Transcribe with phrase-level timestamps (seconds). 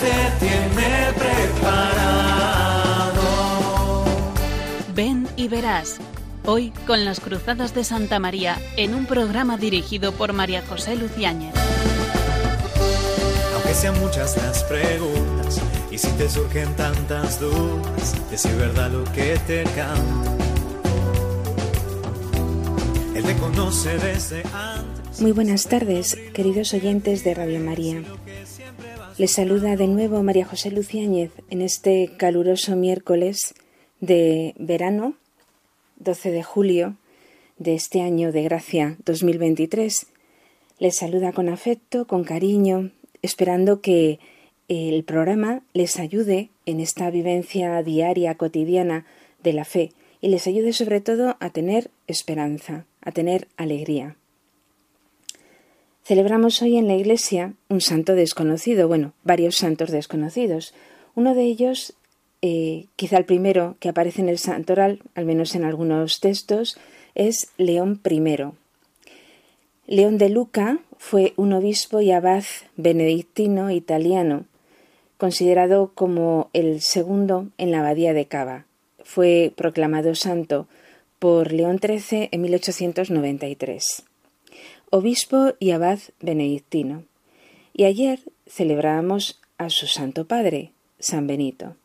[0.00, 2.04] Te tiene preparado.
[4.94, 5.96] Ven y verás.
[6.46, 11.52] Hoy con las Cruzadas de Santa María en un programa dirigido por María José Luciáñez.
[13.54, 19.36] Aunque sean muchas las preguntas y si te surgen tantas dudas, decir verdad lo que
[19.48, 20.36] te canta.
[23.16, 24.77] Él te conoce desde antes.
[25.20, 28.04] Muy buenas tardes, queridos oyentes de Radio María.
[29.16, 33.54] Les saluda de nuevo María José Luciáñez en este caluroso miércoles
[34.00, 35.14] de verano,
[35.96, 36.96] 12 de julio
[37.58, 40.06] de este año de gracia 2023.
[40.78, 44.20] Les saluda con afecto, con cariño, esperando que
[44.68, 49.04] el programa les ayude en esta vivencia diaria, cotidiana
[49.42, 54.16] de la fe y les ayude sobre todo a tener esperanza, a tener alegría.
[56.08, 60.72] Celebramos hoy en la Iglesia un santo desconocido, bueno, varios santos desconocidos.
[61.14, 61.92] Uno de ellos,
[62.40, 66.78] eh, quizá el primero que aparece en el santoral, al menos en algunos textos,
[67.14, 68.22] es León I.
[69.86, 72.44] León de Luca fue un obispo y abad
[72.76, 74.46] benedictino italiano,
[75.18, 78.64] considerado como el segundo en la abadía de Cava.
[79.04, 80.68] Fue proclamado santo
[81.18, 84.07] por León XIII en 1893
[84.90, 87.04] obispo y abad benedictino.
[87.72, 91.76] Y ayer celebrábamos a su Santo Padre, San Benito.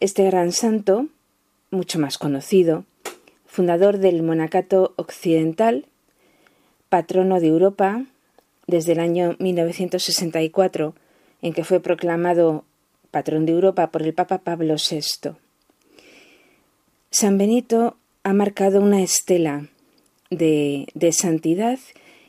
[0.00, 1.06] Este gran santo,
[1.70, 2.84] mucho más conocido,
[3.46, 5.86] fundador del monacato occidental,
[6.88, 8.04] patrono de Europa
[8.66, 10.94] desde el año 1964,
[11.42, 12.64] en que fue proclamado
[13.10, 15.32] patrón de Europa por el Papa Pablo VI.
[17.10, 19.68] San Benito ha marcado una estela
[20.30, 21.78] de, santidad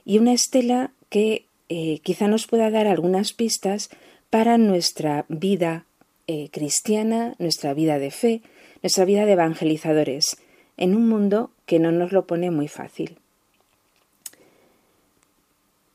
[0.06, 3.90] y una estela que eh, quizá nos pueda dar algunas pistas
[4.30, 5.86] para nuestra vida
[6.28, 8.42] eh, cristiana, nuestra vida de fe,
[8.82, 10.38] nuestra vida de evangelizadores,
[10.78, 13.18] en un mundo que no nos lo pone muy fácil.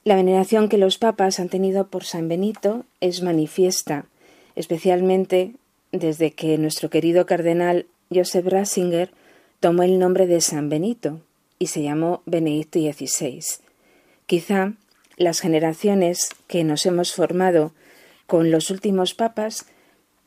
[0.04, 4.04] La veneración que los papas han tenido por San Benito es manifiesta,
[4.54, 5.54] especialmente
[5.92, 9.10] desde que nuestro querido cardenal Joseph Ratzinger
[9.60, 11.20] tomó el nombre de San Benito
[11.64, 13.42] y se llamó Benedicto XVI.
[14.26, 14.74] Quizá
[15.16, 17.72] las generaciones que nos hemos formado
[18.26, 19.64] con los últimos papas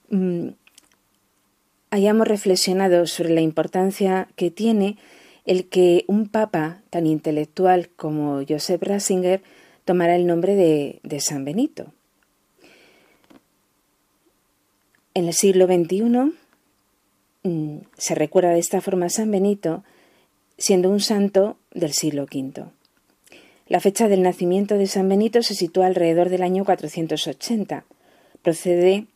[0.09, 0.47] mm,
[1.91, 4.97] hayamos reflexionado sobre la importancia que tiene
[5.45, 9.43] el que un papa tan intelectual como Joseph Ratzinger
[9.85, 11.93] tomara el nombre de, San Benito.
[15.13, 16.33] En el siglo XXI
[17.43, 19.83] mm, se recuerda de esta forma San Benito
[20.57, 22.65] siendo un santo del siglo V.
[23.67, 27.83] La fecha del nacimiento de San Benito se sitúa alrededor del año 480.
[28.41, 29.07] Procede,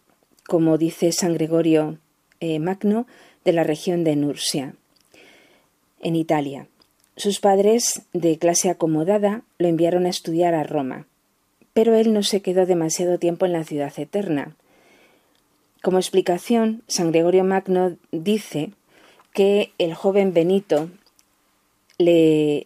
[0.46, 1.97] como dice San Gregorio
[2.41, 3.07] eh, Magno,
[3.46, 4.75] de la región de Nursia,
[6.01, 6.68] en Italia.
[7.16, 11.06] Sus padres, de clase acomodada, lo enviaron a estudiar a Roma,
[11.74, 14.56] pero él no se quedó demasiado tiempo en la ciudad eterna.
[15.81, 18.72] Como explicación, San Gregorio Magno dice
[19.34, 20.90] que el joven Benito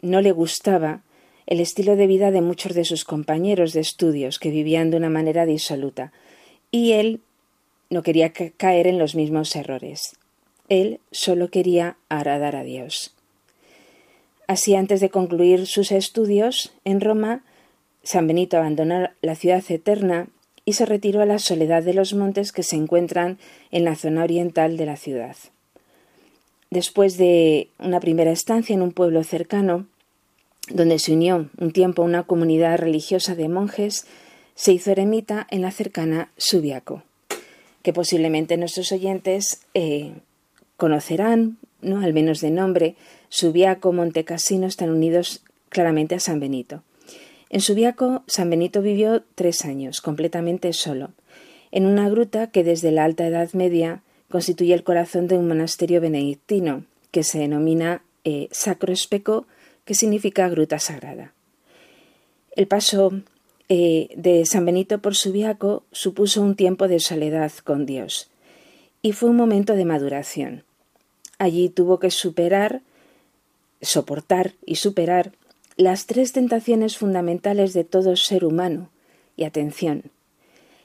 [0.01, 1.01] no le gustaba
[1.47, 5.09] el estilo de vida de muchos de sus compañeros de estudios que vivían de una
[5.09, 6.11] manera disoluta,
[6.71, 7.21] y él
[7.89, 10.17] no quería caer en los mismos errores.
[10.69, 13.13] Él solo quería agradar a Dios.
[14.47, 17.43] Así, antes de concluir sus estudios en Roma,
[18.03, 20.27] San Benito abandonó la ciudad eterna
[20.65, 23.37] y se retiró a la soledad de los montes que se encuentran
[23.71, 25.35] en la zona oriental de la ciudad.
[26.69, 29.85] Después de una primera estancia en un pueblo cercano,
[30.69, 34.07] donde se unió un tiempo una comunidad religiosa de monjes,
[34.55, 37.03] se hizo eremita en la cercana Subiaco,
[37.83, 40.13] que posiblemente nuestros oyentes eh,
[40.77, 41.99] conocerán, ¿no?
[41.99, 42.95] al menos de nombre,
[43.29, 46.83] Subiaco, Montecasino están unidos claramente a San Benito.
[47.49, 51.11] En Subiaco, San Benito vivió tres años, completamente solo,
[51.71, 56.01] en una gruta que desde la Alta Edad Media constituye el corazón de un monasterio
[56.01, 59.45] benedictino, que se denomina eh, Sacro Especo
[59.85, 61.33] que significa gruta sagrada.
[62.55, 63.21] El paso
[63.69, 68.29] eh, de San Benito por Subiaco supuso un tiempo de soledad con Dios
[69.01, 70.63] y fue un momento de maduración.
[71.37, 72.81] Allí tuvo que superar,
[73.81, 75.33] soportar y superar
[75.77, 78.89] las tres tentaciones fundamentales de todo ser humano.
[79.37, 80.03] Y atención,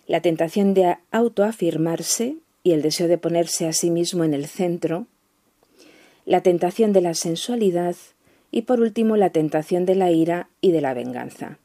[0.08, 5.06] la tentación de autoafirmarse y el deseo de ponerse a sí mismo en el centro,
[6.24, 7.96] la tentación de la sensualidad
[8.50, 11.58] y por último la tentación de la ira y de la venganza.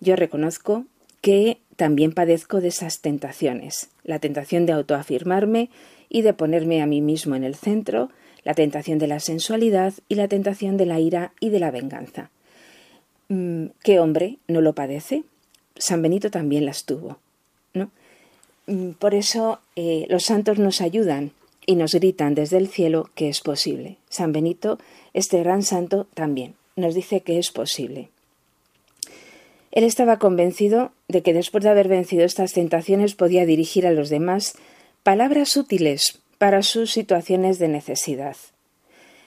[0.00, 0.84] Yo reconozco
[1.20, 5.70] que también padezco de esas tentaciones, la tentación de autoafirmarme
[6.08, 8.10] y de ponerme a mí mismo en el centro,
[8.44, 12.30] la tentación de la sensualidad y la tentación de la ira y de la venganza.
[13.28, 15.24] Mm, ¿Qué hombre no lo padece?
[15.76, 17.18] San Benito también las tuvo.
[18.70, 21.32] Mm, por eso eh, los santos nos ayudan
[21.66, 23.96] y nos gritan desde el cielo que es posible.
[24.08, 24.78] San Benito,
[25.12, 28.10] este gran santo, también nos dice que es posible.
[29.72, 34.08] Él estaba convencido de que después de haber vencido estas tentaciones podía dirigir a los
[34.08, 34.54] demás
[35.02, 38.36] palabras útiles para sus situaciones de necesidad.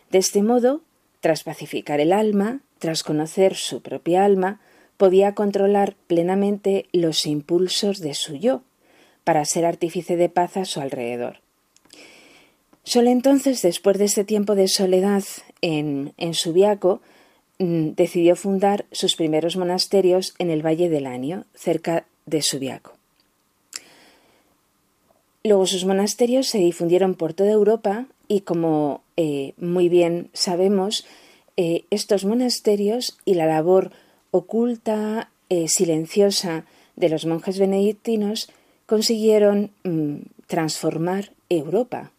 [0.10, 0.82] De este modo,
[1.20, 4.62] tras pacificar el alma, tras conocer su propia alma,
[4.96, 8.64] podía controlar plenamente los impulsos de su yo,
[9.24, 11.40] para ser artífice de paz a su alrededor.
[12.84, 15.24] Solo entonces, después de este tiempo de soledad
[15.62, 17.02] en, en Subiaco,
[17.60, 22.94] mm, decidió fundar sus primeros monasterios en el Valle del Anio, cerca de Subiaco.
[25.46, 31.06] Luego sus monasterios se difundieron por toda Europa y, como eh, muy bien sabemos,
[31.58, 33.92] eh, estos monasterios y la labor
[34.32, 36.66] oculta, eh, silenciosa
[36.96, 38.50] de los monjes benedictinos
[38.94, 42.12] consiguieron mm, transformar Europa.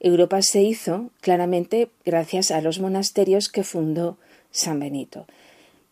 [0.00, 4.16] Europa se hizo claramente gracias a los monasterios que fundó
[4.50, 5.26] San Benito.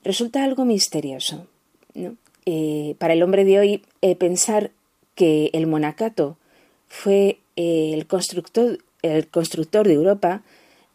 [0.03, 1.47] Resulta algo misterioso
[2.99, 3.83] para el hombre de hoy
[4.19, 4.71] pensar
[5.15, 6.39] que el monacato
[6.89, 10.41] fue eh, el, constructor, el constructor de Europa,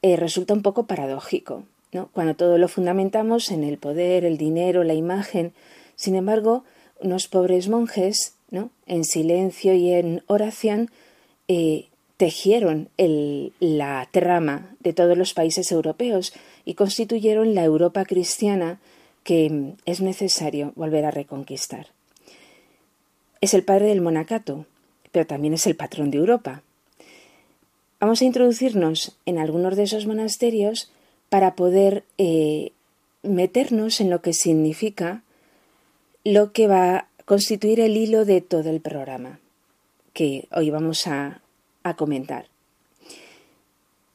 [0.01, 2.09] eh, resulta un poco paradójico, ¿no?
[2.11, 5.53] cuando todo lo fundamentamos en el poder, el dinero, la imagen.
[5.95, 6.63] Sin embargo,
[6.99, 10.89] unos pobres monjes, en silencio y en oración,
[11.47, 16.33] eh, tejieron el, la trama de todos los países europeos
[16.65, 18.79] y constituyeron la Europa cristiana
[19.23, 21.87] que mm, es necesario volver a reconquistar.
[23.39, 24.65] Es el padre del monacato,
[25.11, 26.63] pero también es el patrón de Europa.
[27.99, 30.91] Vamos a introducirnos en algunos de esos monasterios
[31.29, 32.71] para poder eh,
[33.21, 35.23] meternos en lo que significa
[36.23, 39.39] lo que va constituir el hilo de todo el programa
[40.13, 41.43] que hoy vamos a,
[41.95, 42.47] comentar.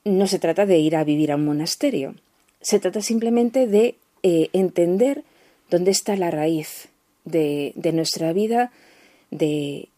[0.05, 2.14] No se trata de ir a vivir a un monasterio,
[2.61, 5.25] se trata simplemente de eh, entender
[5.70, 6.88] dónde está la raíz
[7.25, 8.73] de, nuestra vida,
[9.31, 9.88] de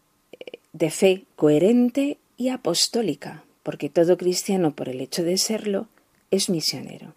[0.75, 5.87] de fe coherente y apostólica, porque todo cristiano, por el hecho de serlo,
[6.31, 7.13] es misionero.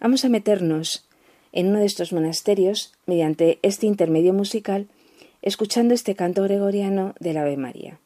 [0.00, 1.06] Vamos a meternos
[1.52, 4.88] en uno de estos monasterios mediante este intermedio musical,
[5.48, 8.00] escuchando este canto gregoriano del Ave María.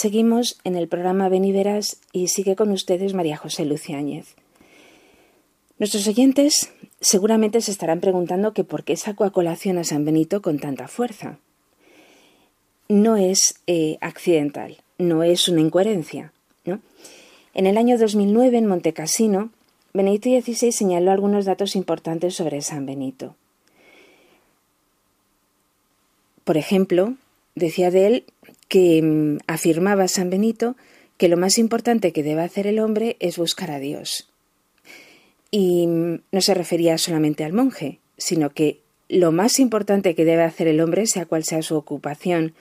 [0.00, 4.34] Seguimos en el programa Beniveras y sigue con ustedes María José Luciáñez.
[5.78, 10.58] Nuestros oyentes seguramente se estarán preguntando por qué saco a colación a San Benito con
[10.58, 11.36] tanta fuerza.
[12.88, 16.32] No es eh, accidental, no es una incoherencia.
[16.64, 19.50] En el año 2009, en Montecassino,
[19.92, 23.34] Benedito XVI señaló algunos datos importantes sobre San Benito.
[26.44, 27.16] Por ejemplo,
[27.54, 28.24] decía de él
[28.68, 30.76] que mm, afirmaba San Benito
[31.16, 34.30] que lo más importante que debe hacer el hombre es buscar a Dios.
[35.50, 40.44] Y mm, no se refería solamente al monje, sino que lo más importante que debe
[40.44, 42.54] hacer el hombre, sea cual sea su ocupación,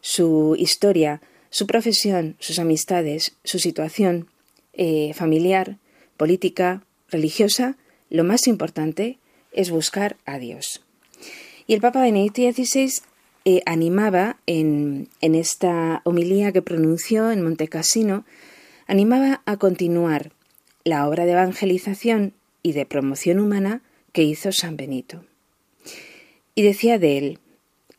[0.00, 4.28] su historia, su profesión, sus amistades, su situación
[4.72, 5.78] eh, familiar,
[6.16, 7.76] política, religiosa,
[8.08, 9.18] lo más importante
[9.52, 10.84] es buscar a Dios.
[11.66, 13.02] Y el Papa Benedicto XVI
[13.48, 18.24] eh, animaba en, en, esta homilía que pronunció en Montecassino,
[18.88, 20.32] animaba a continuar
[20.82, 22.32] la obra de evangelización
[22.64, 25.24] y de promoción humana que hizo San Benito.
[26.56, 27.38] Y decía de él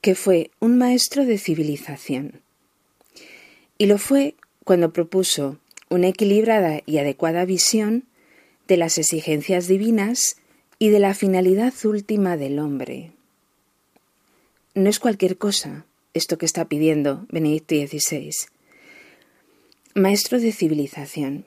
[0.01, 2.41] que fue un maestro de civilización.
[3.77, 4.35] Y lo fue
[4.65, 8.03] cuando propuso una equilibrada y adecuada visión
[8.67, 10.41] de las exigencias divinas
[10.77, 13.13] y de la finalidad última del hombre.
[14.77, 18.29] No es cualquier cosa esto que está pidiendo Benedicto XVI.
[19.95, 21.45] Maestro de civilización,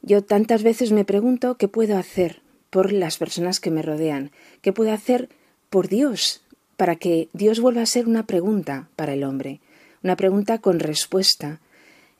[0.00, 4.30] yo tantas veces me pregunto qué puedo hacer por las personas que me rodean,
[4.62, 5.28] qué puedo hacer
[5.68, 6.40] por Dios,
[6.78, 9.60] para que Dios vuelva a ser una pregunta para el hombre,
[10.02, 11.60] una pregunta con respuesta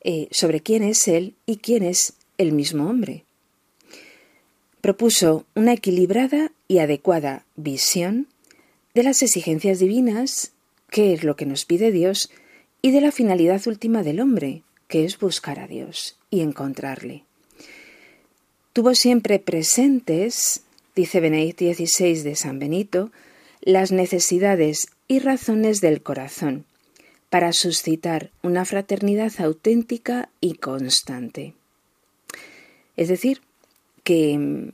[0.04, 3.24] eh, sobre quién es Él y quién es el mismo hombre.
[4.82, 8.26] Propuso una equilibrada y adecuada visión
[8.94, 10.52] de las exigencias divinas,
[10.90, 12.30] qué es lo que nos pide Dios,
[12.82, 17.24] y de la finalidad última del hombre, que es buscar a Dios y encontrarle.
[18.72, 20.62] Tuvo siempre presentes,
[20.94, 23.10] dice Benedicto XVI de San Benito,
[23.60, 26.64] las necesidades y razones del corazón,
[27.30, 31.54] para suscitar una fraternidad auténtica y constante.
[32.96, 33.40] Es decir,
[34.04, 34.68] que mm,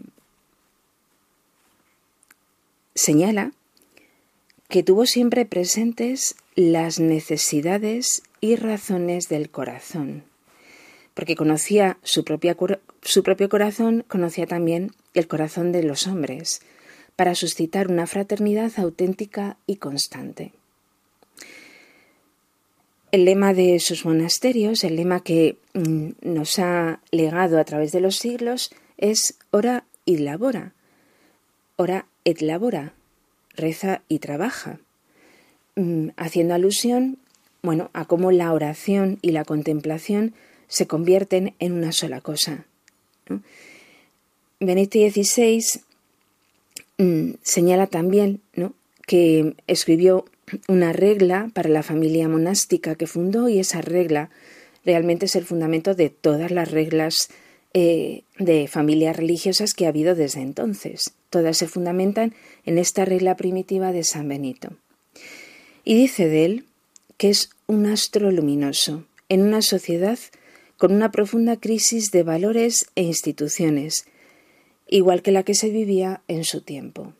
[2.94, 3.52] señala
[4.68, 10.24] que tuvo siempre presentes las necesidades y razones del corazón,
[11.14, 12.24] porque conocía su,
[13.02, 16.60] su propio corazón, conocía también el corazón de los hombres,
[17.16, 20.52] para suscitar una fraternidad auténtica y constante.
[23.10, 28.00] El lema de sus monasterios, el lema que mm, nos ha legado a través de
[28.00, 30.74] los siglos, es ora y labora.
[31.76, 32.92] Ora et labora,
[33.58, 34.80] reza y trabaja,
[35.76, 37.18] mm, haciendo alusión,
[37.62, 40.32] bueno, a cómo la oración y la contemplación
[40.68, 42.64] se convierten en una sola cosa.
[44.60, 45.62] Benito XVI
[46.98, 48.72] mm, señala también ¿no?
[49.06, 50.24] que escribió
[50.66, 54.30] una regla para la familia monástica que fundó y esa regla
[54.84, 57.28] realmente es el fundamento de todas las reglas
[57.74, 61.12] eh, de familias religiosas que ha habido desde entonces.
[61.30, 64.70] Todas se fundamentan en esta regla primitiva de San Benito.
[65.84, 66.64] Y dice de él
[67.16, 70.18] que es un astro luminoso en una sociedad
[70.76, 74.06] con una profunda crisis de valores e instituciones,
[74.86, 77.12] igual que la que se vivía en su tiempo.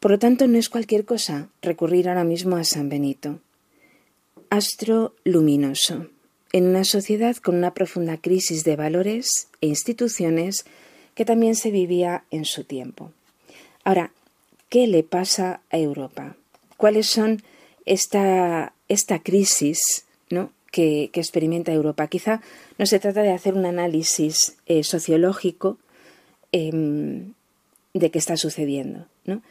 [0.00, 3.40] Por lo tanto, no es cualquier cosa recurrir ahora mismo a San Benito.
[4.50, 6.08] Astro luminoso,
[6.52, 10.64] en una sociedad con una profunda crisis de valores e instituciones
[11.14, 13.12] que también se vivía en su tiempo.
[13.84, 14.10] Ahora,
[14.68, 16.36] ¿qué le pasa a Europa?
[16.76, 17.42] ¿Cuáles son
[17.86, 20.50] esta, esta crisis ¿no?
[20.70, 22.06] que, experimenta Europa?
[22.08, 22.40] Quizá
[22.78, 25.78] no se trata de hacer un análisis eh, sociológico
[26.52, 27.34] em,
[27.92, 29.42] de qué está sucediendo, ¿no?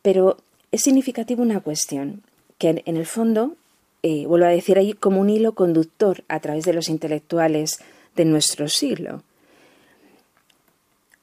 [0.00, 0.38] Pero
[0.72, 2.22] es significativa una cuestión,
[2.58, 3.56] que en el fondo,
[4.02, 7.80] eh, vuelvo a decir ahí, como un hilo conductor a través de los intelectuales
[8.16, 9.22] de nuestro siglo.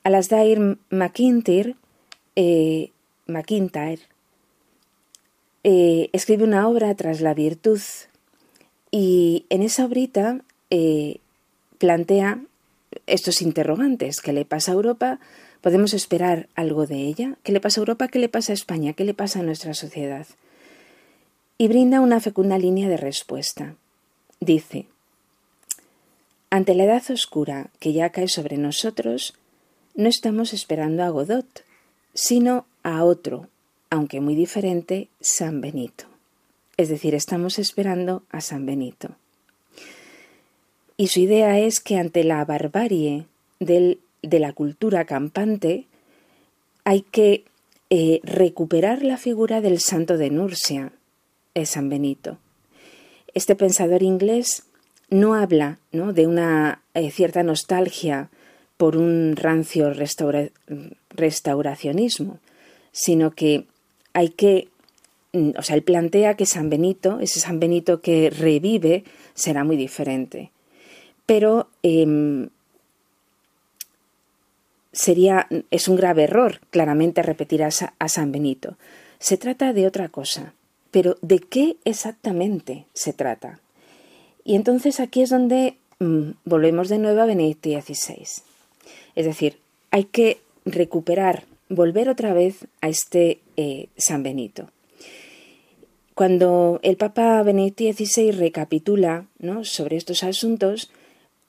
[0.04, 1.76] Alasdair McIntyre,
[2.36, 2.92] eh,
[5.64, 7.82] eh, escribe una obra tras la virtud
[8.92, 10.42] y en esa obrita
[11.78, 12.42] plantea
[13.08, 14.22] estos interrogantes.
[14.22, 15.20] ¿Qué le pasa a Europa?
[15.62, 17.36] ¿Podemos esperar algo de ella?
[17.44, 18.08] ¿Qué le pasa a Europa?
[18.08, 18.94] ¿Qué le pasa a España?
[18.94, 20.26] ¿Qué le pasa a nuestra sociedad?
[21.58, 23.76] Y brinda una fecunda línea de respuesta.
[24.40, 24.86] Dice,
[26.50, 29.34] ante la edad oscura que ya cae sobre nosotros,
[30.00, 31.66] no estamos esperando a Godot,
[32.14, 33.50] sino a otro,
[33.90, 36.06] aunque muy diferente, San Benito.
[36.78, 39.10] Es decir, estamos esperando a San Benito.
[40.96, 43.26] Y su idea es que ante la barbarie
[43.60, 45.86] de la cultura campante,
[46.86, 47.44] hay que
[47.90, 50.94] eh, recuperar la figura del santo de Nursia,
[51.56, 52.38] es San Benito.
[53.34, 54.64] Este pensador inglés
[55.10, 56.14] no habla ¿no?
[56.14, 58.30] de una eh, cierta nostalgia
[58.80, 59.92] por un rancio
[61.10, 62.40] restauracionismo,
[62.94, 63.66] sino que
[64.14, 64.70] hay que,
[65.34, 69.76] mm, o sea, él plantea que San Benito, ese San Benito que revive, será muy
[69.76, 70.52] diferente.
[71.26, 72.48] Pero em,
[74.94, 77.72] sería, es un grave error, claramente, repetir a,
[78.08, 78.78] San Benito.
[79.20, 80.54] Se trata de otra cosa.
[80.90, 83.60] Pero ¿de qué exactamente se trata?
[84.46, 88.49] Y entonces aquí es donde mm, volvemos de nuevo a Benedicto XVI.
[89.20, 89.58] Es decir,
[89.92, 94.70] hay que recuperar, volver otra vez a este eh, San Benito.
[96.16, 99.66] Cuando el Papa Benedicto XVI recapitula ¿no?
[99.66, 100.90] sobre estos asuntos,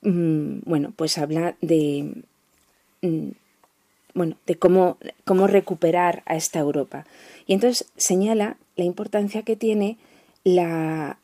[0.02, 2.24] mm, bueno, pues habla de,
[3.02, 3.28] mm,
[4.14, 7.06] bueno, de cómo, cómo recuperar a esta Europa.
[7.46, 9.96] Y entonces señala la importancia que tiene
[10.42, 11.20] la,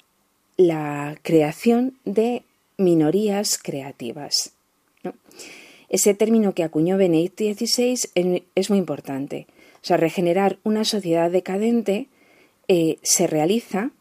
[0.57, 2.45] la creación de
[2.76, 4.53] minorías creativas.
[5.88, 9.47] Ese término que acuñó Benedicto XVI es muy importante.
[9.83, 12.09] O sea, regenerar una sociedad decadente
[12.69, 13.93] eh, se realiza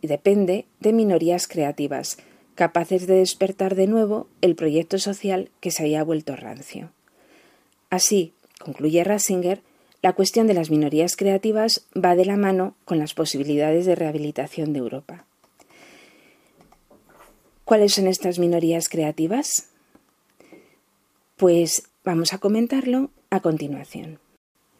[0.00, 2.18] y depende de minorías creativas,
[2.54, 6.90] capaces de despertar de nuevo el proyecto social que se había vuelto rancio.
[7.90, 9.62] Así, concluye Ratzinger,
[10.02, 14.72] la cuestión de las minorías creativas va de la mano con las posibilidades de rehabilitación
[14.72, 15.24] de Europa.
[17.64, 19.70] ¿Cuáles son estas minorías creativas?
[21.36, 24.20] Pues vamos a comentarlo a continuación.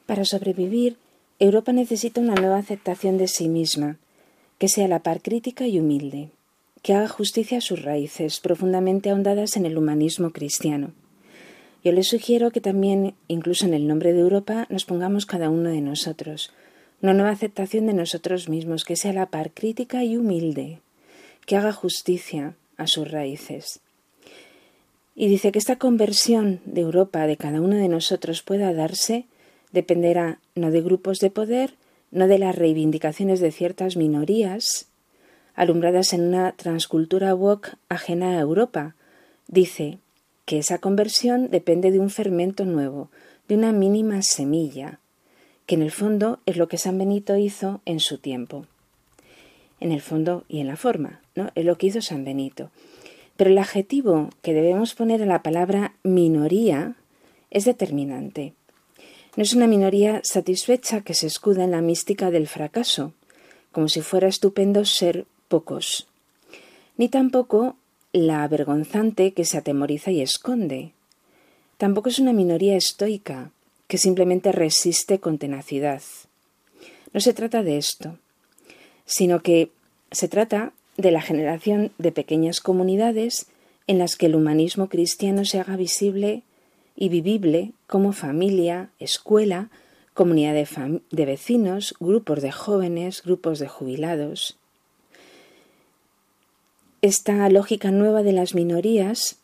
[0.07, 0.99] Para sobrevivir,
[1.41, 3.99] Europa necesita una nueva aceptación de sí misma,
[4.59, 6.31] que sea la par crítica y humilde,
[6.81, 10.93] que haga justicia a sus raíces profundamente ahondadas en el humanismo cristiano.
[11.83, 15.71] Yo les sugiero que también, incluso en el nombre de Europa, nos pongamos cada uno
[15.71, 16.53] de nosotros,
[17.03, 20.79] una nueva aceptación de nosotros mismos, que sea la par crítica y humilde,
[21.47, 23.81] que haga justicia a sus raíces.
[25.15, 29.27] Y dice que esta conversión de Europa de cada uno de nosotros pueda darse
[29.73, 31.75] dependerá no de grupos de poder,
[32.11, 34.89] no de las reivindicaciones de ciertas minorías,
[35.55, 38.95] alumbradas en una transcultura woke ajena a Europa.
[39.49, 39.99] Dice
[40.45, 43.11] que esa conversión depende de un fermento nuevo,
[43.49, 44.99] de una mínima semilla,
[45.67, 48.67] que en el fondo es lo que San Benito hizo en su tiempo.
[49.81, 51.51] En el fondo y en la forma, ¿no?
[51.55, 52.71] Es lo que hizo San Benito.
[53.37, 56.97] Pero el adjetivo que debemos poner a la palabra minoría
[57.51, 58.55] es determinante.
[59.37, 63.13] No es una minoría satisfecha que se escuda en la mística del fracaso,
[63.73, 66.07] como si fuera estupendo ser pocos,
[66.97, 67.77] ni tampoco
[68.13, 70.93] la avergonzante que se atemoriza y esconde.
[71.79, 73.51] Tampoco es una minoría estoica
[73.89, 76.03] que simplemente resiste con tenacidad.
[77.13, 78.19] No se trata de esto,
[79.05, 79.71] sino que
[80.13, 83.47] se trata de la generación de pequeñas comunidades
[83.87, 86.43] en las que el humanismo cristiano se haga visible
[86.97, 89.69] y vivible como familia, escuela,
[90.15, 94.57] comunidad de, vecinos, grupos de jóvenes, grupos de jubilados.
[97.03, 99.37] Esta lógica nueva de las minorías,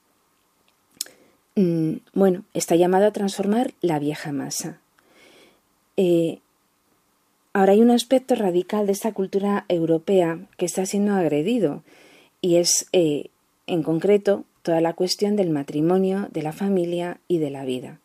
[1.56, 4.80] mm, bueno, está llamada a transformar la vieja masa.
[5.96, 6.38] Eh,
[7.52, 11.82] ahora hay un aspecto radical de esta cultura europea que está siendo agredido
[12.40, 13.30] y es, eh,
[13.66, 17.98] en concreto, toda la cuestión del matrimonio, de la familia y de la vida.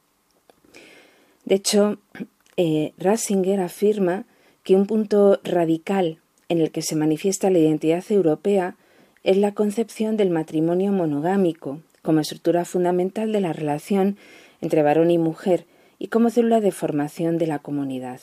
[1.43, 1.97] De hecho,
[2.57, 4.25] eh, Ratzinger afirma
[4.63, 8.75] que un punto radical en el que se manifiesta la identidad europea
[9.23, 14.17] es la concepción del matrimonio monogámico como estructura fundamental de la relación
[14.61, 15.65] entre varón y mujer
[15.99, 18.19] y como célula de formación de la comunidad.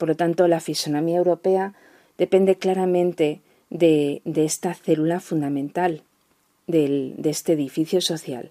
[0.00, 1.74] Por lo tanto, la fisonomía europea
[2.16, 6.02] depende claramente de esta célula fundamental,
[6.66, 8.50] de este edificio social.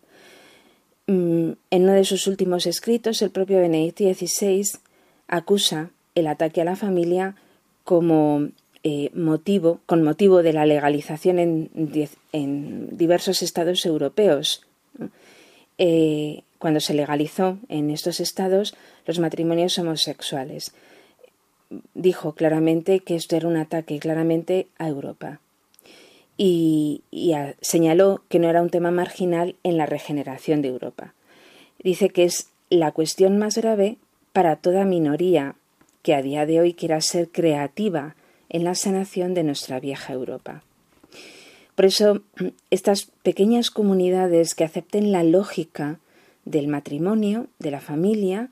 [1.08, 4.78] Mm, en uno de sus últimos escritos, el propio Benedicto XVI
[5.28, 7.36] acusa el ataque a la familia
[7.84, 8.50] como
[8.84, 14.68] eh, motivo, con motivo de la legalización en, diversos estados europeos.
[15.80, 18.76] Eh, cuando se legalizó en estos estados
[19.08, 20.74] los matrimonios homosexuales.
[21.94, 25.40] Dijo claramente que esto era un ataque claramente a Europa
[26.40, 27.04] y,
[27.60, 31.14] señaló que no era un tema marginal en la regeneración de Europa.
[31.84, 33.98] Dice que es la cuestión más grave
[34.32, 35.56] para toda minoría
[36.02, 38.16] que a día de hoy quiera ser creativa
[38.48, 40.64] en la sanación de nuestra vieja Europa.
[41.76, 42.22] Por eso,
[42.72, 46.00] estas pequeñas comunidades que acepten la lógica
[46.46, 48.50] del matrimonio, de la familia,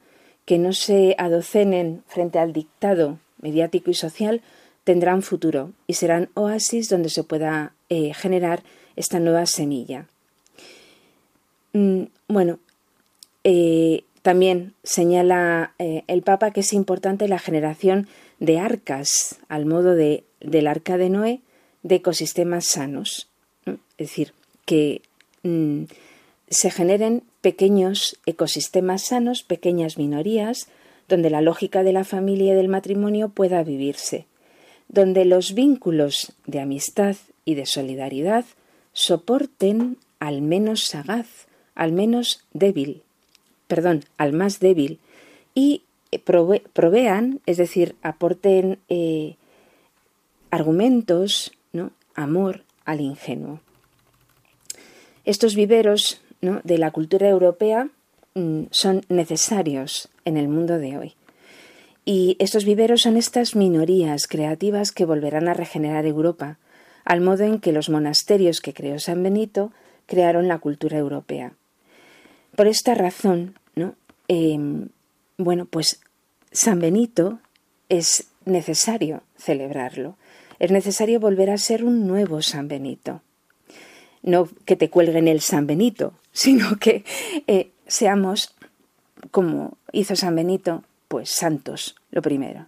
[0.47, 4.41] que no se adocenen frente al dictado mediático y social,
[4.85, 8.63] tendrán futuro y serán oasis donde se pueda eh, generar
[8.95, 10.07] esta nueva semilla.
[11.73, 12.59] Mm, bueno,
[13.43, 18.07] eh, también señala eh, el Papa que es importante la generación
[18.39, 21.41] de arcas, al modo de, del arca de Noé,
[21.83, 23.27] de ecosistemas sanos.
[23.65, 24.31] Es decir,
[24.63, 25.01] que
[25.43, 25.83] mm,
[26.49, 30.69] se generen pequeños ecosistemas sanos, pequeñas minorías,
[31.07, 34.25] donde la lógica de la familia y del matrimonio pueda vivirse,
[34.87, 38.45] donde los vínculos de amistad y de solidaridad
[38.93, 43.03] soporten al menos sagaz, al menos débil,
[43.67, 44.99] perdón, al más débil,
[45.53, 49.35] y eh, provean, es decir, aporten eh,
[50.49, 51.91] argumentos, ¿no?
[52.15, 53.59] amor al ingenuo.
[55.25, 57.89] Estos viveros de la cultura europea
[58.35, 61.15] mm, son necesarios en el mundo de hoy.
[62.05, 66.57] Y estos viveros son estas minorías creativas que volverán a regenerar Europa,
[67.03, 69.71] al modo en que los monasterios que creó San Benito
[70.05, 71.53] crearon la cultura europea.
[72.55, 73.95] Por esta razón, ¿no?
[74.27, 74.89] Em,
[75.37, 75.99] bueno, pues
[76.51, 77.39] San Benito
[77.89, 80.15] es necesario celebrarlo.
[80.59, 83.21] Es necesario volver a ser un nuevo San Benito.
[84.23, 87.03] No que te cuelguen el San Benito, sino que
[87.47, 88.55] eh, seamos,
[89.31, 92.67] como hizo San Benito, pues santos, lo primero.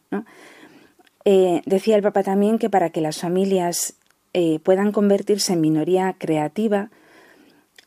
[1.25, 3.95] Eh, decía el Papa también que para que las familias
[4.33, 6.89] eh, puedan convertirse en minoría creativa,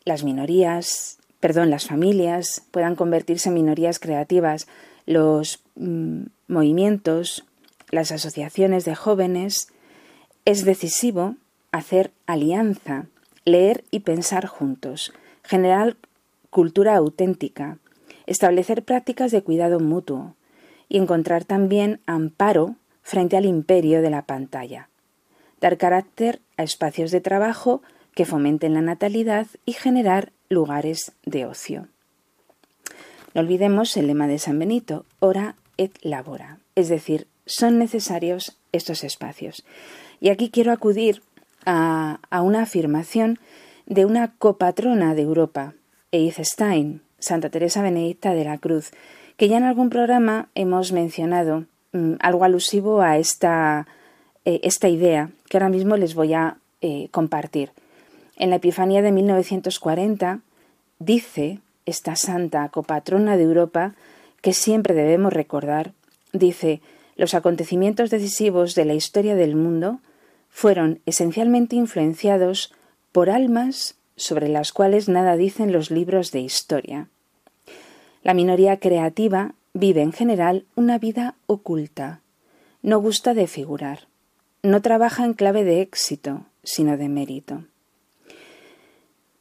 [0.04, 4.66] las minorías, perdón, las familias puedan convertirse en minorías creativas,
[5.06, 7.44] los mm, movimientos,
[7.90, 9.68] las asociaciones de jóvenes,
[10.44, 11.36] es decisivo
[11.70, 13.06] hacer alianza,
[13.44, 15.96] leer y pensar juntos, generar
[16.50, 17.78] cultura auténtica,
[18.26, 20.34] establecer prácticas de cuidado mutuo.
[20.88, 24.90] Y encontrar también amparo frente al imperio de la pantalla,
[25.58, 27.80] dar carácter a espacios de trabajo
[28.14, 31.88] que fomenten la natalidad y generar lugares de ocio.
[33.34, 39.02] No olvidemos el lema de San Benito, ora et labora, es decir, son necesarios estos
[39.04, 39.64] espacios.
[40.20, 41.22] Y aquí quiero acudir
[41.64, 43.38] a, una afirmación
[43.86, 45.74] de una copatrona de Europa,
[46.10, 48.90] Edith Stein, Santa Teresa Benedicta de la Cruz,
[49.36, 53.86] que ya en algún programa hemos mencionado mm, algo alusivo a esta,
[54.44, 57.70] eh, esta, idea que ahora mismo les voy a eh, compartir.
[58.36, 60.40] En la Epifanía de 1940
[60.98, 63.94] dice esta santa copatrona de Europa
[64.40, 65.92] que siempre debemos recordar,
[66.32, 66.80] dice,
[67.16, 70.00] los acontecimientos decisivos de la historia del mundo
[70.52, 72.72] fueron esencialmente influenciados
[73.10, 77.08] por almas sobre las cuales nada dicen los libros de historia.
[78.22, 82.20] La minoría creativa vive en general una vida oculta,
[82.82, 84.06] no gusta de figurar,
[84.62, 87.64] no trabaja en clave de éxito, sino de mérito.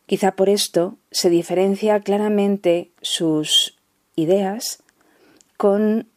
[0.08, 3.78] Quizá por esto se diferencia claramente sus
[4.16, 4.82] ideas
[5.58, 6.08] con,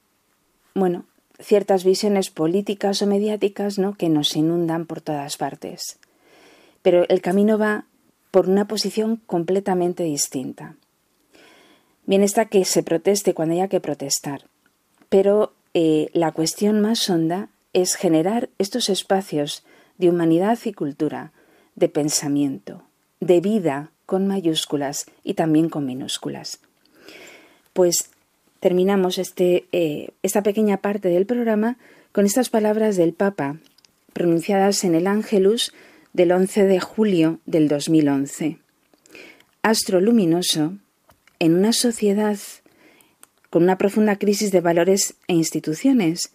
[0.74, 1.04] bueno,
[1.44, 3.94] ciertas visiones políticas o mediáticas ¿no?
[3.94, 5.98] que nos inundan por todas partes.
[6.82, 7.84] Pero el camino va
[8.30, 10.76] por una posición completamente distinta.
[12.06, 14.46] Bien está que se proteste cuando haya que protestar,
[15.08, 19.64] pero eh, la cuestión más honda es generar estos espacios
[19.98, 21.32] de humanidad y cultura,
[21.74, 22.82] de pensamiento,
[23.20, 26.60] de vida con mayúsculas y también con minúsculas.
[27.72, 28.10] Pues
[28.64, 31.76] terminamos este, eh, esta pequeña parte del programa
[32.12, 33.58] con estas palabras del Papa,
[34.14, 35.74] pronunciadas en el Ángelus
[36.14, 38.56] del 11 de julio del 2011.
[39.60, 40.78] Astro luminoso
[41.40, 42.38] en una sociedad
[43.50, 46.32] con una profunda crisis de valores e instituciones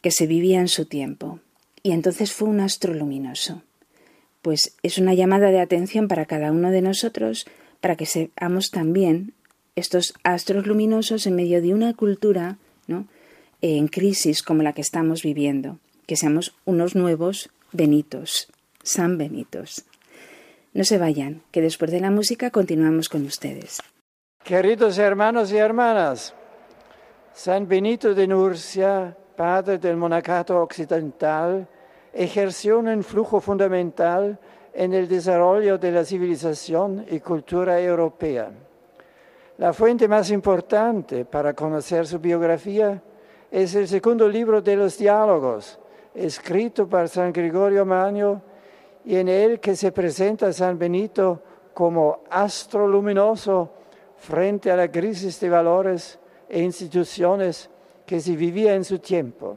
[0.00, 1.38] que se vivía en su tiempo.
[1.84, 3.62] Y entonces fue un astro luminoso.
[4.42, 7.46] Pues es una llamada de atención para cada uno de nosotros
[7.80, 9.35] para que seamos también
[9.76, 13.06] estos astros luminosos en medio de una cultura ¿no?
[13.60, 18.48] en crisis como la que estamos viviendo, que seamos unos nuevos Benitos,
[18.82, 19.84] San Benitos.
[20.72, 23.82] No se vayan, que después de la música continuamos con ustedes.
[24.42, 26.34] Queridos hermanos y hermanas,
[27.34, 31.68] San Benito de Nurcia, padre del monacato occidental,
[32.14, 34.38] ejerció un influjo fundamental
[34.72, 38.50] en el desarrollo de la civilización y cultura europea.
[39.58, 43.02] La fuente más importante para conocer su biografía
[43.50, 45.78] es el segundo libro de los diálogos,
[46.14, 48.42] escrito por San Gregorio Magno,
[49.06, 51.40] y en él que se presenta a San Benito
[51.72, 53.70] como astro luminoso
[54.18, 56.18] frente a la crisis de valores
[56.50, 57.70] e instituciones
[58.04, 59.56] que se vivía en su tiempo.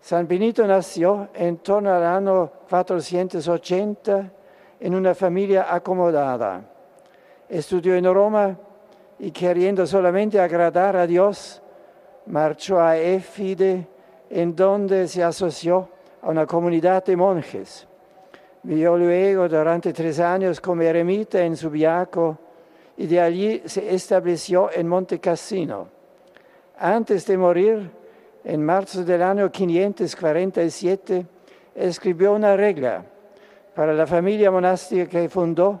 [0.00, 4.32] San Benito nació en torno al año 480
[4.80, 6.60] en una familia acomodada.
[7.48, 8.58] Estudió en Roma
[9.18, 11.62] y queriendo solamente agradar a Dios,
[12.26, 13.86] marchó a Éfide,
[14.28, 15.88] en donde se asoció
[16.22, 17.86] a una comunidad de monjes.
[18.62, 22.36] Vivió luego durante tres años como eremita en Subiaco
[22.96, 25.88] y de allí se estableció en Monte Cassino.
[26.78, 27.90] Antes de morir,
[28.44, 31.26] en marzo del año 547,
[31.74, 33.04] escribió una regla
[33.74, 35.80] para la familia monástica que fundó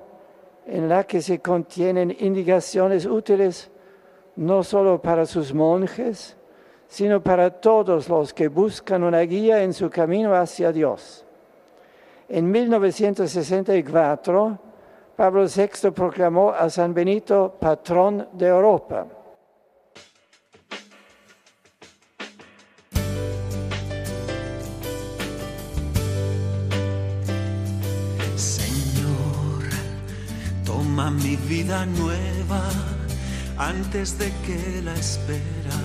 [0.66, 3.70] en la que se contienen indicaciones útiles
[4.36, 6.36] no solo para sus monjes,
[6.88, 11.24] sino para todos los que buscan una guía en su camino hacia Dios.
[12.28, 14.58] En 1964,
[15.14, 19.06] Pablo VI proclamó a San Benito patrón de Europa.
[30.96, 32.62] Toma mi vida nueva
[33.58, 35.78] antes de que la espera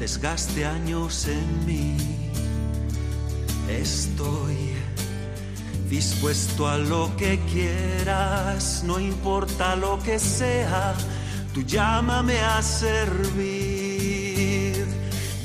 [0.00, 1.96] desgaste años en mí.
[3.68, 4.56] Estoy
[5.90, 10.94] dispuesto a lo que quieras, no importa lo que sea,
[11.52, 13.66] tú llámame a servir.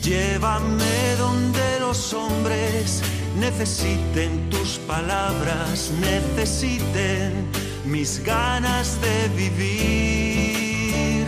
[0.02, 3.02] Llévame donde los hombres
[3.38, 7.59] necesiten tus palabras, necesiten
[7.89, 11.25] mis ganas de vivir.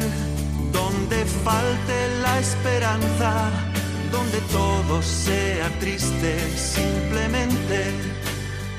[0.71, 3.52] Donde falte la esperanza,
[4.12, 7.91] donde todo sea triste, simplemente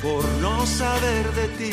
[0.02, 1.70] por no saber de ti.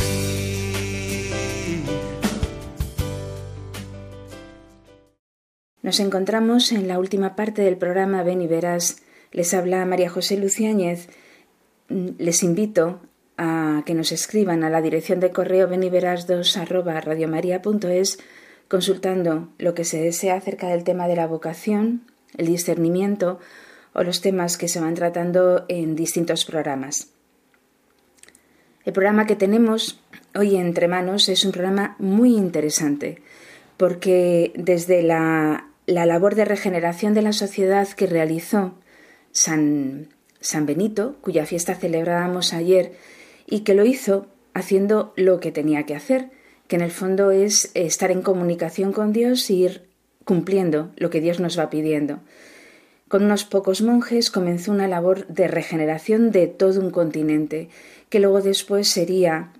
[5.81, 8.97] Nos encontramos en la última parte del programa Ven y Verás.
[9.31, 11.09] Les habla María José Luciáñez.
[11.87, 12.99] Les invito
[13.41, 18.19] a que nos escriban a la dirección de correo beniveras2 arroba radiomaria.es
[18.67, 22.01] consultando lo que se desea acerca del tema de la vocación,
[22.37, 23.39] el discernimiento
[23.93, 27.07] o los temas que se van tratando en distintos programas.
[28.83, 30.01] El programa que tenemos
[30.35, 33.21] hoy entre manos es un programa muy interesante
[33.77, 38.73] porque desde la, labor de regeneración de la sociedad que realizó
[39.31, 40.09] San,
[40.41, 42.97] San Benito, cuya fiesta celebrábamos ayer,
[43.49, 46.29] y que lo hizo haciendo lo que tenía que hacer,
[46.67, 49.81] que en el fondo es estar en comunicación con Dios e ir
[50.23, 52.19] cumpliendo lo que Dios nos va pidiendo.
[53.07, 57.69] Con unos pocos monjes comenzó una labor de regeneración de todo un continente
[58.09, 59.51] que luego después sería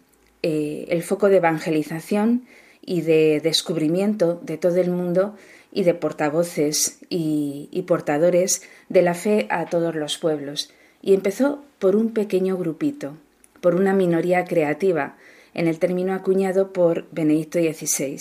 [0.44, 2.44] eh, el foco de evangelización
[2.86, 5.36] y de descubrimiento de todo el mundo
[5.72, 10.72] y de portavoces y, portadores de la fe a todos los pueblos.
[11.02, 13.18] Y empezó por un pequeño grupito,
[13.62, 15.18] por una minoría creativa,
[15.54, 18.20] en el término acuñado por Benedicto XVI.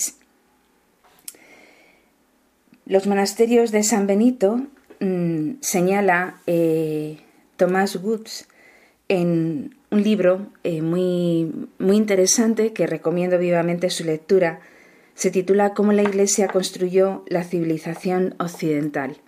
[2.86, 4.62] Los monasterios de San Benito
[5.00, 7.18] mm, señala eh,
[7.56, 8.48] Tomás Woods
[9.08, 14.60] en un libro eh, muy, muy interesante que recomiendo vivamente su lectura.
[15.14, 19.18] Se titula Cómo la Iglesia construyó la civilización occidental.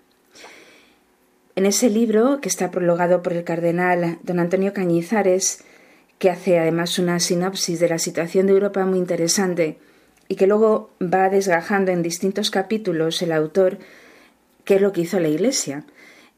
[1.55, 5.63] En ese libro, que está prologado por el cardenal don Antonio Cañizares,
[6.21, 9.79] que hace además una sinopsis de la situación de Europa muy interesante
[10.27, 13.79] y que luego va desgajando en distintos capítulos el autor
[14.63, 15.83] qué es lo que hizo la Iglesia.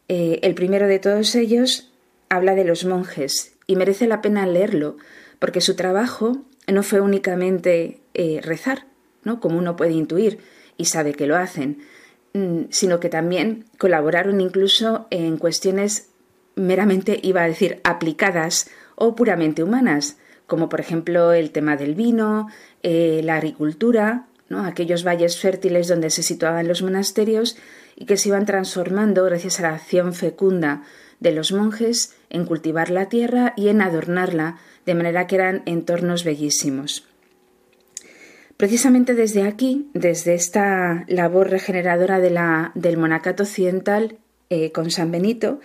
[0.07, 1.91] Eh, el primero de todos ellos
[2.29, 4.95] habla de los monjes y merece la pena leerlo,
[5.39, 8.85] porque su trabajo no fue únicamente eh, rezar,
[9.25, 9.41] ¿no?
[9.41, 10.39] como uno puede intuir
[10.77, 11.79] y sabe que lo hacen,
[12.31, 16.07] mm, sino que también colaboraron incluso en cuestiones
[16.55, 22.47] meramente, iba a decir, aplicadas o puramente humanas, como por ejemplo el tema del vino,
[22.81, 24.65] eh, la agricultura, ¿no?
[24.65, 27.57] aquellos valles fértiles donde se situaban los monasterios
[27.95, 30.83] y que se iban transformando gracias a la acción fecunda
[31.19, 36.23] de los monjes en cultivar la tierra y en adornarla, de manera que eran entornos
[36.23, 37.07] bellísimos.
[38.57, 44.17] Precisamente desde aquí, desde esta labor regeneradora de la, del monacato occidental
[44.49, 45.59] eh, con San Benito,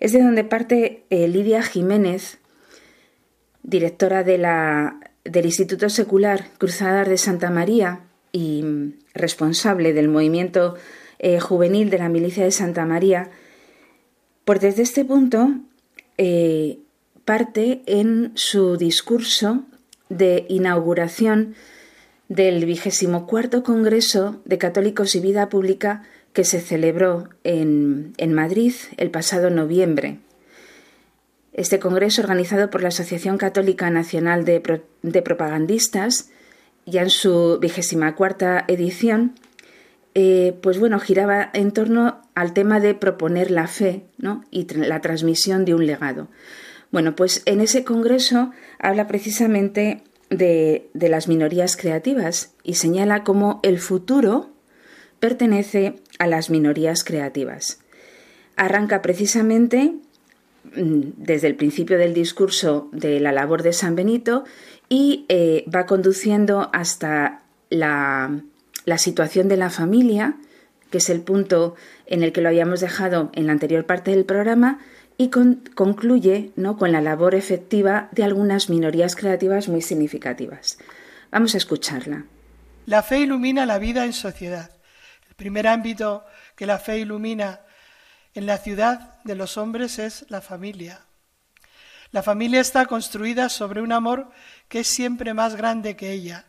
[0.00, 2.38] es de donde parte eh, Lidia Jiménez,
[3.66, 8.00] directora de la, del Instituto Secular Cruzadas de Santa María
[8.32, 8.64] y
[9.12, 10.76] responsable del movimiento
[11.18, 13.30] eh, juvenil de la Milicia de Santa María,
[14.44, 15.50] pues desde este punto
[16.16, 16.78] eh,
[17.24, 19.64] parte en su discurso
[20.08, 21.54] de inauguración
[22.28, 29.10] del vigésimo cuarto Congreso de Católicos y Vida Pública que se celebró en, Madrid el
[29.10, 30.18] pasado noviembre.
[31.56, 34.60] Este congreso, organizado por la Asociación Católica Nacional de,
[35.22, 36.28] Propagandistas,
[36.84, 39.32] ya en su vigésima cuarta edición,
[40.14, 44.04] eh, pues bueno, giraba en torno al tema de proponer la fe
[44.50, 46.28] y la transmisión de un legado.
[46.92, 53.60] Bueno, pues en ese congreso habla precisamente de, de las minorías creativas y señala cómo
[53.62, 54.50] el futuro
[55.20, 57.80] pertenece a las minorías creativas.
[58.56, 59.94] Arranca precisamente
[60.76, 64.44] desde el principio del discurso de la labor de San Benito
[64.88, 68.42] y eh, va conduciendo hasta la
[68.86, 70.36] la situación de la familia,
[70.90, 71.74] que es el punto
[72.06, 74.78] en el que lo habíamos dejado en la anterior parte del programa,
[75.18, 76.76] y concluye ¿no?
[76.76, 80.78] con la labor efectiva de algunas minorías creativas muy significativas.
[81.32, 82.24] Vamos a escucharla.
[82.84, 84.70] La fe ilumina la vida en sociedad.
[85.28, 87.60] El primer ámbito que la fe ilumina
[88.36, 91.00] en la ciudad de los hombres es la familia.
[92.10, 94.30] La familia está construida sobre un amor
[94.68, 96.44] que es siempre más grande que ella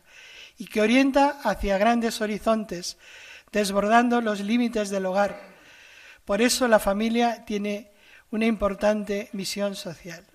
[0.58, 2.98] y que orienta hacia grandes horizontes,
[3.52, 5.40] desbordando los límites del hogar.
[6.26, 7.90] Por eso la familia tiene
[8.30, 10.26] una importante misión social.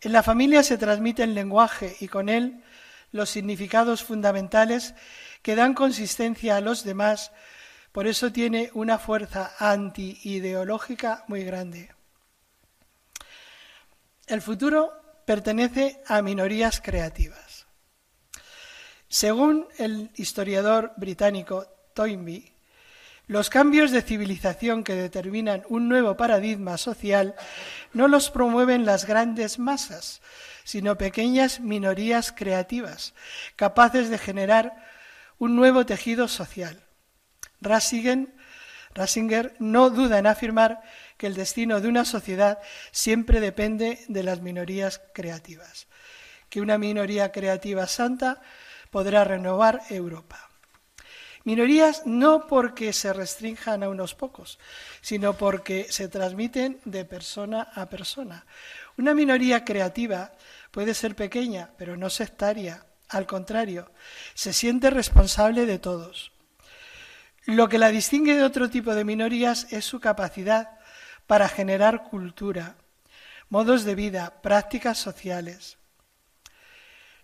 [0.00, 2.64] En la familia se transmite el lenguaje y con él
[3.12, 4.94] los significados fundamentales
[5.42, 7.32] que dan consistencia a los demás,
[7.96, 11.88] por eso tiene una fuerza anti-ideológica muy grande.
[14.26, 14.92] El futuro
[15.24, 17.66] pertenece a minorías creativas.
[19.08, 22.52] Según el historiador británico Toynbee,
[23.28, 27.34] los cambios de civilización que determinan un nuevo paradigma social
[27.94, 30.20] no los promueven las grandes masas,
[30.64, 33.14] sino pequeñas minorías creativas,
[33.56, 34.84] capaces de generar
[35.38, 36.85] un nuevo tejido social.
[37.60, 40.80] Rasinger, no duda en afirmar
[41.16, 42.58] que el destino de una sociedad
[42.92, 45.86] siempre depende de las minorías creativas,
[46.48, 48.40] que una minoría creativa santa
[48.90, 50.50] podrá renovar Europa.
[51.44, 54.58] Minorías no porque se restrinjan a unos pocos,
[55.00, 58.46] sino porque se transmiten de persona a persona.
[58.98, 60.32] Una minoría creativa
[60.72, 62.84] puede ser pequeña, pero no sectaria.
[63.08, 63.92] Al contrario,
[64.34, 66.32] se siente responsable de todos.
[67.46, 70.78] Lo que la distingue de otro tipo de minorías es su capacidad
[71.28, 72.74] para generar cultura,
[73.48, 75.78] modos de vida, prácticas sociales.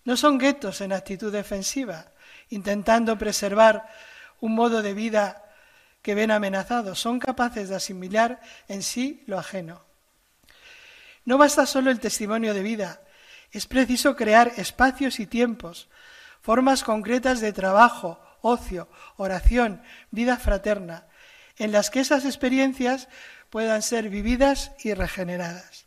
[0.05, 2.13] No son guetos en actitud defensiva,
[2.51, 3.89] intentando preservar
[4.41, 5.43] un modo de vida
[6.03, 9.85] que ven amenazado, son capaces de asimilar en sí lo ajeno.
[11.25, 13.01] No basta solo el testimonio de vida,
[13.51, 15.89] es preciso crear espacios y tiempos,
[16.41, 21.07] formas concretas de trabajo, ocio, oración, vida fraterna,
[21.57, 23.09] en las que esas experiencias
[23.51, 25.87] puedan ser vividas y regeneradas.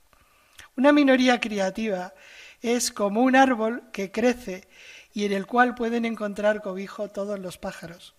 [0.76, 2.14] Una minoría creativa
[2.62, 4.68] es como un árbol que crece
[5.14, 8.16] y en el cual pueden encontrar cobijo todos los pájaros.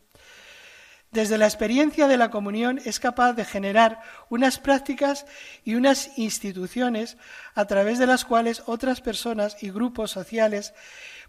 [1.13, 5.25] Desde la experiencia de la comunión es capaz de generar unas prácticas
[5.65, 7.17] y unas instituciones
[7.55, 10.75] a través de las cuales otras personas y grupos sociales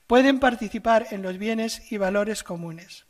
[0.08, 3.06] pueden participar en los bienes y valores comunes.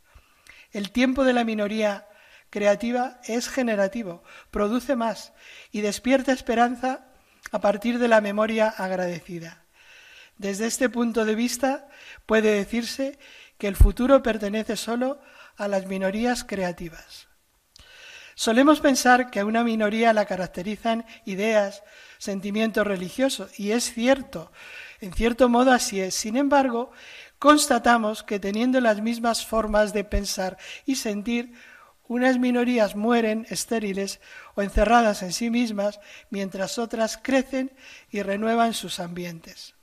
[0.72, 2.06] El tiempo de la minoría
[2.50, 5.32] creativa es generativo, produce más
[5.70, 7.06] y despierta esperanza
[7.52, 9.64] a partir de la memoria agradecida.
[10.36, 11.88] Desde este punto de vista
[12.26, 13.18] puede decirse
[13.58, 15.20] que el futuro pertenece solo
[15.56, 17.28] a las minorías creativas.
[18.34, 21.82] Solemos pensar que a una minoría la caracterizan ideas,
[22.18, 24.52] sentimientos religiosos, y es cierto,
[25.00, 26.14] en cierto modo así es.
[26.14, 26.90] Sin embargo,
[27.38, 31.52] constatamos que teniendo las mismas formas de pensar y sentir,
[32.08, 34.20] unas minorías mueren estériles
[34.54, 37.70] o encerradas en sí mismas, mientras otras crecen
[38.10, 39.74] y renuevan sus ambientes.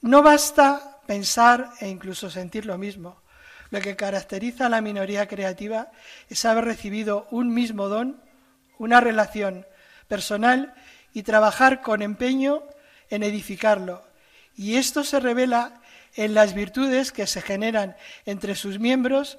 [0.00, 3.22] No basta pensar e incluso sentir lo mismo.
[3.70, 5.92] Lo que caracteriza a la minoría creativa
[6.28, 8.20] es haber recibido un mismo don,
[8.78, 9.64] una relación
[10.08, 10.74] personal
[11.12, 12.64] y trabajar con empeño
[13.12, 14.02] en edificarlo.
[14.56, 15.80] Y esto se revela
[16.14, 19.38] en las virtudes que se generan entre sus miembros